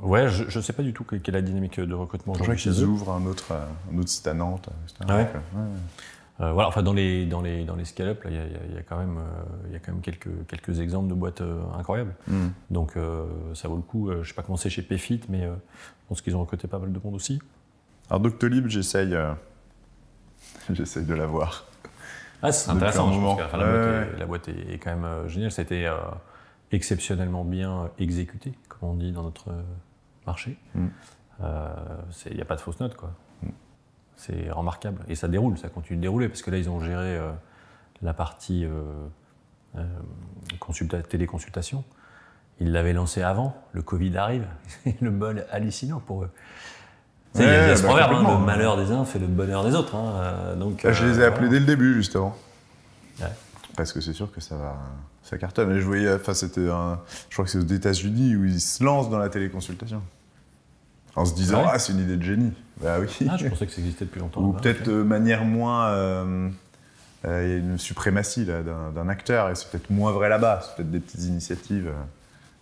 [0.02, 2.32] Ouais, je ne sais pas du tout quelle est la dynamique de recrutement.
[2.32, 4.70] Je crois qu'ils ouvrent un autre, un autre site à Nantes.
[4.84, 5.04] Etc.
[5.06, 5.26] Ah ouais.
[6.40, 9.18] Euh, voilà, enfin dans les, dans les, dans les scale-up, il y, a quand même,
[9.66, 12.14] il y a quand même quelques, quelques exemples de boîtes euh, incroyables.
[12.28, 12.48] Mm.
[12.70, 14.10] Donc euh, ça vaut le coup.
[14.10, 16.78] je ne sais pas comment c'est chez Pfit, mais je pense qu'ils ont recruté pas
[16.78, 17.40] mal de monde aussi.
[18.08, 19.14] Alors Doctolib, j'essaye
[20.72, 21.64] J'essaye de la voir.
[22.42, 23.06] Ah, c'est intéressant.
[23.06, 23.36] je pense moment.
[23.36, 25.50] que, enfin, la, boîte est, la boîte est- est quand même euh, géniale.
[25.52, 25.96] C'était euh,
[26.72, 29.62] exceptionnellement bien exécuté, comme on dit dans notre euh,
[30.26, 30.56] marché.
[30.74, 30.86] Mm.
[32.26, 33.12] Il n'y a pas de fausse note, quoi.
[34.20, 35.02] C'est remarquable.
[35.08, 37.30] Et ça déroule, ça continue de dérouler, parce que là, ils ont géré euh,
[38.02, 38.70] la partie euh,
[39.78, 39.84] euh,
[40.60, 41.84] consulta- téléconsultation.
[42.60, 44.46] Ils l'avaient lancé avant, le Covid arrive.
[44.84, 46.30] C'est le bol hallucinant pour eux.
[47.34, 49.18] Tu sais, il y a- Ouais, ce bah, proverbe, hein, le malheur des uns fait
[49.18, 49.94] le bonheur des autres.
[49.94, 50.54] hein.
[50.56, 52.36] Donc, Bah, je les ai appelés dès le début, justement.
[53.20, 53.26] Ouais.
[53.76, 54.76] Parce que c'est sûr que ça va,
[55.22, 55.70] ça cartonne.
[55.74, 59.08] Et je voyais, enfin, c'était je crois que c'est aux États-Unis où ils se lancent
[59.08, 60.02] dans la téléconsultation.
[61.16, 62.52] En se disant, Ah ah, c'est une idée de génie.
[62.80, 63.08] Bah oui.
[63.30, 64.40] Ah, je pensais que ça existait depuis longtemps.
[64.42, 64.60] Ou là-bas.
[64.60, 65.88] peut-être de manière moins.
[65.88, 66.48] euh,
[67.26, 70.60] euh, Il y a une suprématie là, d'un, acteur et c'est peut-être moins vrai là-bas.
[70.62, 71.88] C'est peut-être des petites initiatives.
[71.88, 71.92] euh,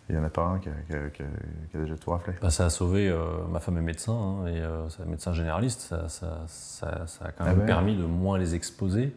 [0.08, 1.26] Il n'y en a pas un qui a, qui a- qui a-
[1.70, 2.32] qui a déjà tout raflé.
[2.40, 3.14] Bah, ça a sauvé.
[3.52, 5.82] ma femme est médecin hein, et c'est médecin généraliste.
[5.82, 9.14] Ça, ça- ça- ça a quand Ah même permis de moins les exposer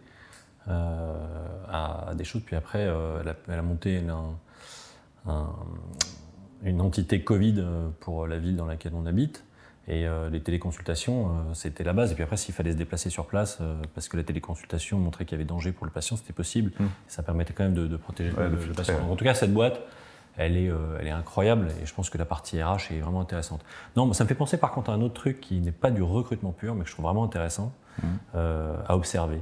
[0.68, 2.42] à, à des choses.
[2.46, 4.04] Puis après, elle, a, elle monté
[5.28, 5.50] un-
[6.64, 9.44] une entité Covid euh, pour la ville dans laquelle on habite.
[9.88, 12.12] Et euh, les téléconsultations, euh, c'était la base.
[12.12, 15.26] Et puis après, s'il fallait se déplacer sur place, euh, parce que la téléconsultation montrait
[15.26, 16.72] qu'il y avait danger pour le patient, c'était possible.
[16.80, 16.86] Mm.
[17.08, 19.00] ça permettait quand même de, de protéger Ouais, le, patient.
[19.00, 19.82] Donc, en tout cas, cette boîte,
[20.38, 21.68] elle est, elle est incroyable.
[21.82, 23.66] Et je pense que la partie RH est vraiment intéressante.
[23.98, 25.92] Non, mais ça me fait penser par contre à un autre truc qui n'est pas
[25.92, 28.08] du recrutement pur, mais que je trouve vraiment intéressant Mm.
[28.36, 29.42] euh, à observer.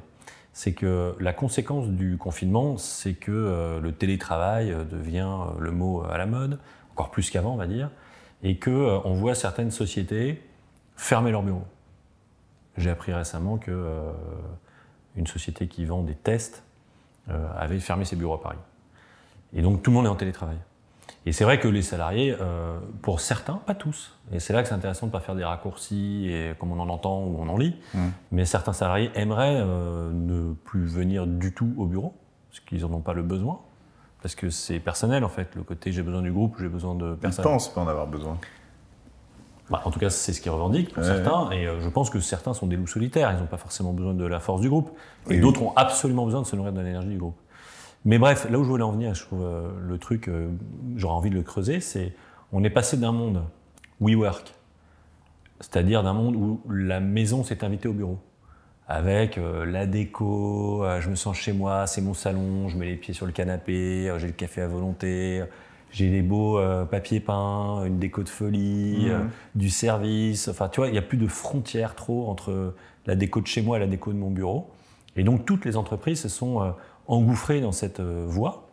[0.53, 6.25] C'est que la conséquence du confinement, c'est que le télétravail devient le mot à la
[6.25, 6.57] mode,
[6.99, 7.89] encore plus qu'avant, on va dire,
[8.43, 10.43] et que euh, on voit certaines sociétés
[10.97, 11.65] fermer leurs bureaux.
[12.77, 14.11] J'ai appris récemment que euh,
[15.15, 16.63] une société qui vend des tests
[17.29, 18.57] euh, avait fermé ses bureaux à Paris.
[19.53, 20.57] Et donc tout le monde est en télétravail.
[21.25, 22.35] Et c'est vrai que les salariés,
[23.01, 25.43] pour certains, pas tous, et c'est là que c'est intéressant de ne pas faire des
[25.43, 27.99] raccourcis, et comme on en entend ou on en lit, Mm.
[28.31, 29.61] mais certains salariés aimeraient
[30.13, 32.15] ne plus venir du tout au bureau,
[32.49, 33.59] parce qu'ils n'en ont pas le besoin,
[34.21, 37.11] parce que c'est personnel en fait, le côté j'ai besoin du groupe, j'ai besoin de
[37.13, 37.43] Ils personne.
[37.43, 38.37] pensent pas en avoir besoin.
[39.69, 42.09] Bah, en tout cas, c'est ce qu'ils revendiquent pour Ouais, certains, et euh, je pense
[42.09, 44.69] que certains sont des loups solitaires, ils n'ont pas forcément besoin de la force du
[44.69, 44.89] groupe,
[45.29, 47.35] et d'autres ont absolument besoin de se nourrir de l'énergie du groupe.
[48.03, 50.49] Mais bref, là où je voulais en venir, je trouve euh, le truc, euh,
[50.95, 52.13] j'aurais envie de le creuser, c'est
[52.51, 53.43] on est passé d'un monde
[54.01, 54.55] WeWork,
[55.59, 58.17] c'est-à-dire d'un monde où la maison s'est invitée au bureau,
[58.91, 62.87] avec euh, la déco, euh, je me sens chez moi, c'est mon salon, je mets
[62.87, 65.43] les pieds sur le canapé, euh, j'ai le café à volonté,
[65.91, 69.11] j'ai des beaux euh, papiers peints, une déco de folie, Mhm.
[69.11, 69.19] euh,
[69.53, 72.73] du service, enfin tu vois, il n'y a plus de frontières trop entre
[73.05, 74.71] la déco de chez moi et la déco de mon bureau.
[75.15, 76.71] Et donc toutes les entreprises se sont euh,
[77.07, 78.69] engouffrées dans cette voie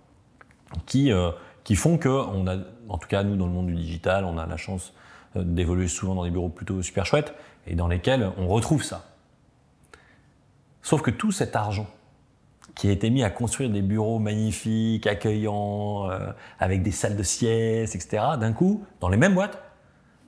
[0.86, 1.30] qui, euh,
[1.62, 2.56] qui font que, on a,
[2.88, 4.94] en tout cas nous dans le monde du digital, on a la chance
[5.34, 7.34] d'évoluer souvent dans des bureaux plutôt super chouettes
[7.66, 9.04] et dans lesquels on retrouve ça.
[10.86, 11.88] Sauf que tout cet argent
[12.76, 16.30] qui a été mis à construire des bureaux magnifiques, accueillants, euh,
[16.60, 19.58] avec des salles de sieste, etc., d'un coup, dans les mêmes boîtes,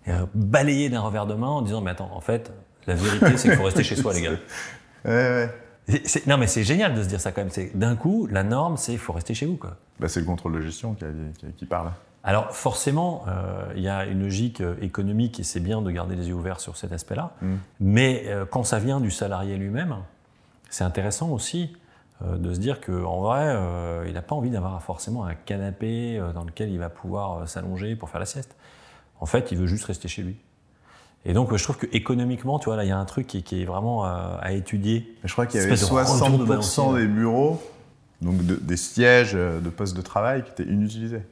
[0.08, 2.50] euh, balayé d'un revers de main en disant Mais attends, en fait,
[2.88, 4.30] la vérité, c'est qu'il faut rester chez soi, les gars.
[5.04, 5.48] Ouais,
[5.88, 6.02] ouais.
[6.26, 7.50] Non, mais c'est génial de se dire ça quand même.
[7.50, 9.56] C'est- D'un coup, la norme, c'est il faut rester chez vous.
[9.56, 9.76] Quoi.
[10.00, 11.04] Bah, c'est le contrôle de gestion qui,
[11.38, 11.92] qui- qui parle.
[12.24, 16.16] Alors, forcément, euh, il y a une logique euh, économique et c'est bien de garder
[16.16, 17.36] les yeux ouverts sur cet aspect-là.
[17.42, 17.54] Mm.
[17.78, 19.98] Mais euh, quand ça vient du salarié lui-même,
[20.68, 21.72] c'est intéressant aussi
[22.22, 26.18] euh, de se dire qu'en vrai, euh, il n'a pas envie d'avoir forcément un canapé
[26.18, 28.56] euh, dans lequel il va pouvoir s'allonger pour faire la sieste.
[29.20, 30.36] En fait, il veut juste rester chez lui.
[31.24, 33.42] Et donc, je trouve que économiquement, tu vois, là, il y a un truc qui,
[33.42, 35.16] qui est vraiment à étudier.
[35.22, 36.84] Mais je crois qu'il y avait Espèce de retour de 60% balancier.
[37.00, 37.62] des bureaux,
[38.22, 41.22] donc de- des sièges de postes de travail qui étaient inutilisés.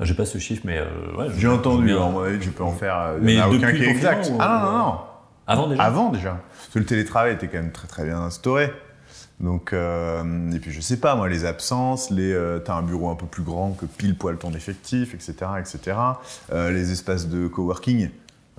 [0.00, 3.14] J'ai pas ce chiffre, mais euh, ouais, J'ai entendu, bien- tu peux en faire.
[3.20, 4.30] Mais il n'y en a aucun qui est exact.
[4.32, 4.98] ou- Ah non, non, non.
[5.46, 5.82] Avant déjà.
[5.82, 6.40] Avant déjà.
[6.56, 8.72] Parce que le télétravail était quand même très très bien instauré.
[9.38, 13.10] Donc, euh, et puis je sais pas, moi, les absences, les, euh, t'as un bureau
[13.10, 15.34] un peu plus grand que pile poil ton effectif, etc.
[15.60, 15.96] etc.
[16.52, 18.08] Euh, les espaces de coworking,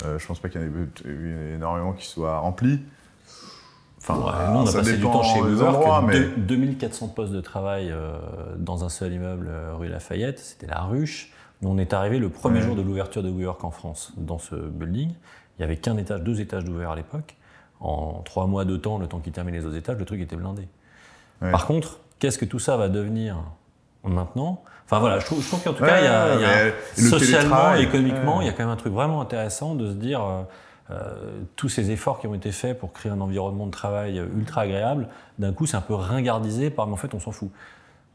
[0.06, 2.80] euh, je pense pas qu'il y en ait énormément qui soient remplis.
[4.00, 6.20] Enfin, Ouais, nous, on a passé du temps chez WeWork, endroits, mais...
[6.20, 7.92] deux- 2400 postes de travail
[8.58, 11.32] dans un seul immeuble rue Lafayette, c'était la ruche.
[11.64, 12.66] Nous, on est arrivé le premier Ouais.
[12.66, 15.12] jour de l'ouverture de WeWork en France, dans ce building.
[15.58, 17.36] Il y avait qu'un étage, deux étages d'ouvert à l'époque.
[17.80, 20.36] En trois mois de temps, le temps qu'ils terminent les autres étages, le truc était
[20.36, 20.68] blindé.
[21.42, 21.52] Ouais.
[21.52, 23.38] Par contre, qu'est-ce que tout ça va devenir
[24.04, 24.64] maintenant?
[24.86, 26.74] Enfin voilà, je trouve, qu'en tout Ouais, cas, il y a, il y a- mais
[26.98, 28.46] le socialement, télétravail, économiquement, ouais.
[28.46, 30.42] il y a quand même un truc vraiment intéressant de se dire euh,
[30.92, 34.28] euh, tous ces efforts qui ont été faits pour créer un environnement de travail euh,
[34.38, 37.50] ultra agréable, d'un coup, c'est un peu ringardisé par, mais en fait, on s'en fout.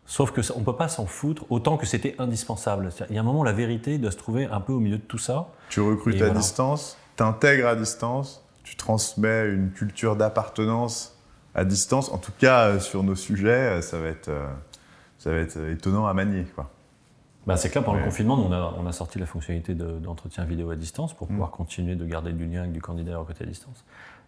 [0.07, 2.89] Sauf que ça- on peut pas s'en foutre autant que c'était indispensable.
[3.11, 5.03] Il y a un moment, la vérité doit se trouver un peu au milieu de
[5.03, 5.49] tout ça.
[5.69, 6.41] Tu recrutes Et à voilà.
[6.41, 11.19] distance, t'intègres à distance, tu transmets une culture d'appartenance
[11.55, 12.11] à distance.
[12.11, 14.31] En tout cas, sur nos sujets, ça va être,
[15.19, 16.45] ça va être étonnant à manier.
[16.55, 16.71] Quoi.
[17.47, 20.71] Bah, c'est clair, pendant le confinement, on a, on a sorti la fonctionnalité d'entretien vidéo
[20.71, 21.53] à distance pour pouvoir mm.
[21.53, 23.85] continuer de garder du lien avec du candidat à côté à distance.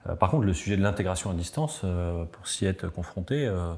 [0.09, 3.75] Euh, par contre, le sujet de l'intégration à distance, euh, pour s'y être confronté, euh,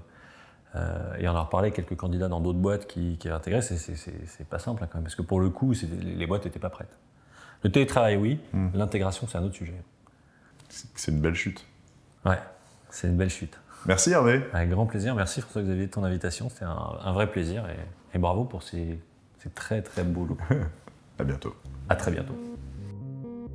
[1.18, 4.84] et on a reparlé quelques candidats dans d'autres boîtes qui, qui intégré, c'est pas simple
[4.84, 6.98] hein, quand même, parce que pour le coup, les boîtes n'étaient pas prêtes.
[7.66, 8.38] Le télétravail, oui,
[8.74, 9.74] l'intégration, c'est un autre sujet.
[10.68, 11.66] C'est une belle chute.
[12.24, 12.38] Ouais,
[12.90, 13.58] c'est une belle chute.
[13.86, 14.44] Merci Hervé.
[14.52, 15.16] Avec grand plaisir.
[15.16, 16.48] Merci François-Xavier de ton invitation.
[16.48, 19.00] C'était un, vrai plaisir et, et bravo pour ces,
[19.40, 20.28] c'est très très beau.
[21.18, 21.56] à bientôt.
[21.88, 22.36] À très bientôt.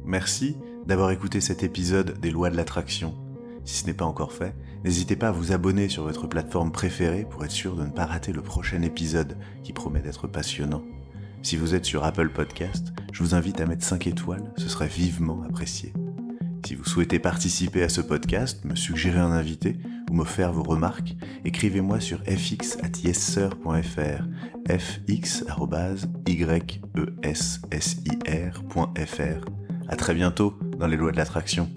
[0.03, 3.15] Merci d'avoir écouté cet épisode des lois de l'attraction.
[3.63, 4.53] Si ce n'est pas encore fait,
[4.83, 8.07] n'hésitez pas à vous abonner sur votre plateforme préférée pour être sûr de ne pas
[8.07, 10.83] rater le prochain épisode qui promet d'être passionnant.
[11.43, 14.87] Si vous êtes sur Apple Podcast, je vous invite à mettre 5 étoiles, ce serait
[14.87, 15.91] vivement apprécié.
[16.65, 19.77] Si vous souhaitez participer à ce podcast, me suggérer un invité
[20.09, 24.23] ou me faire vos remarques, écrivez-moi sur fx at yessir.fr,
[24.69, 25.09] fx.yessir.fr.
[29.87, 31.69] À très bientôt dans les lois de l'attraction.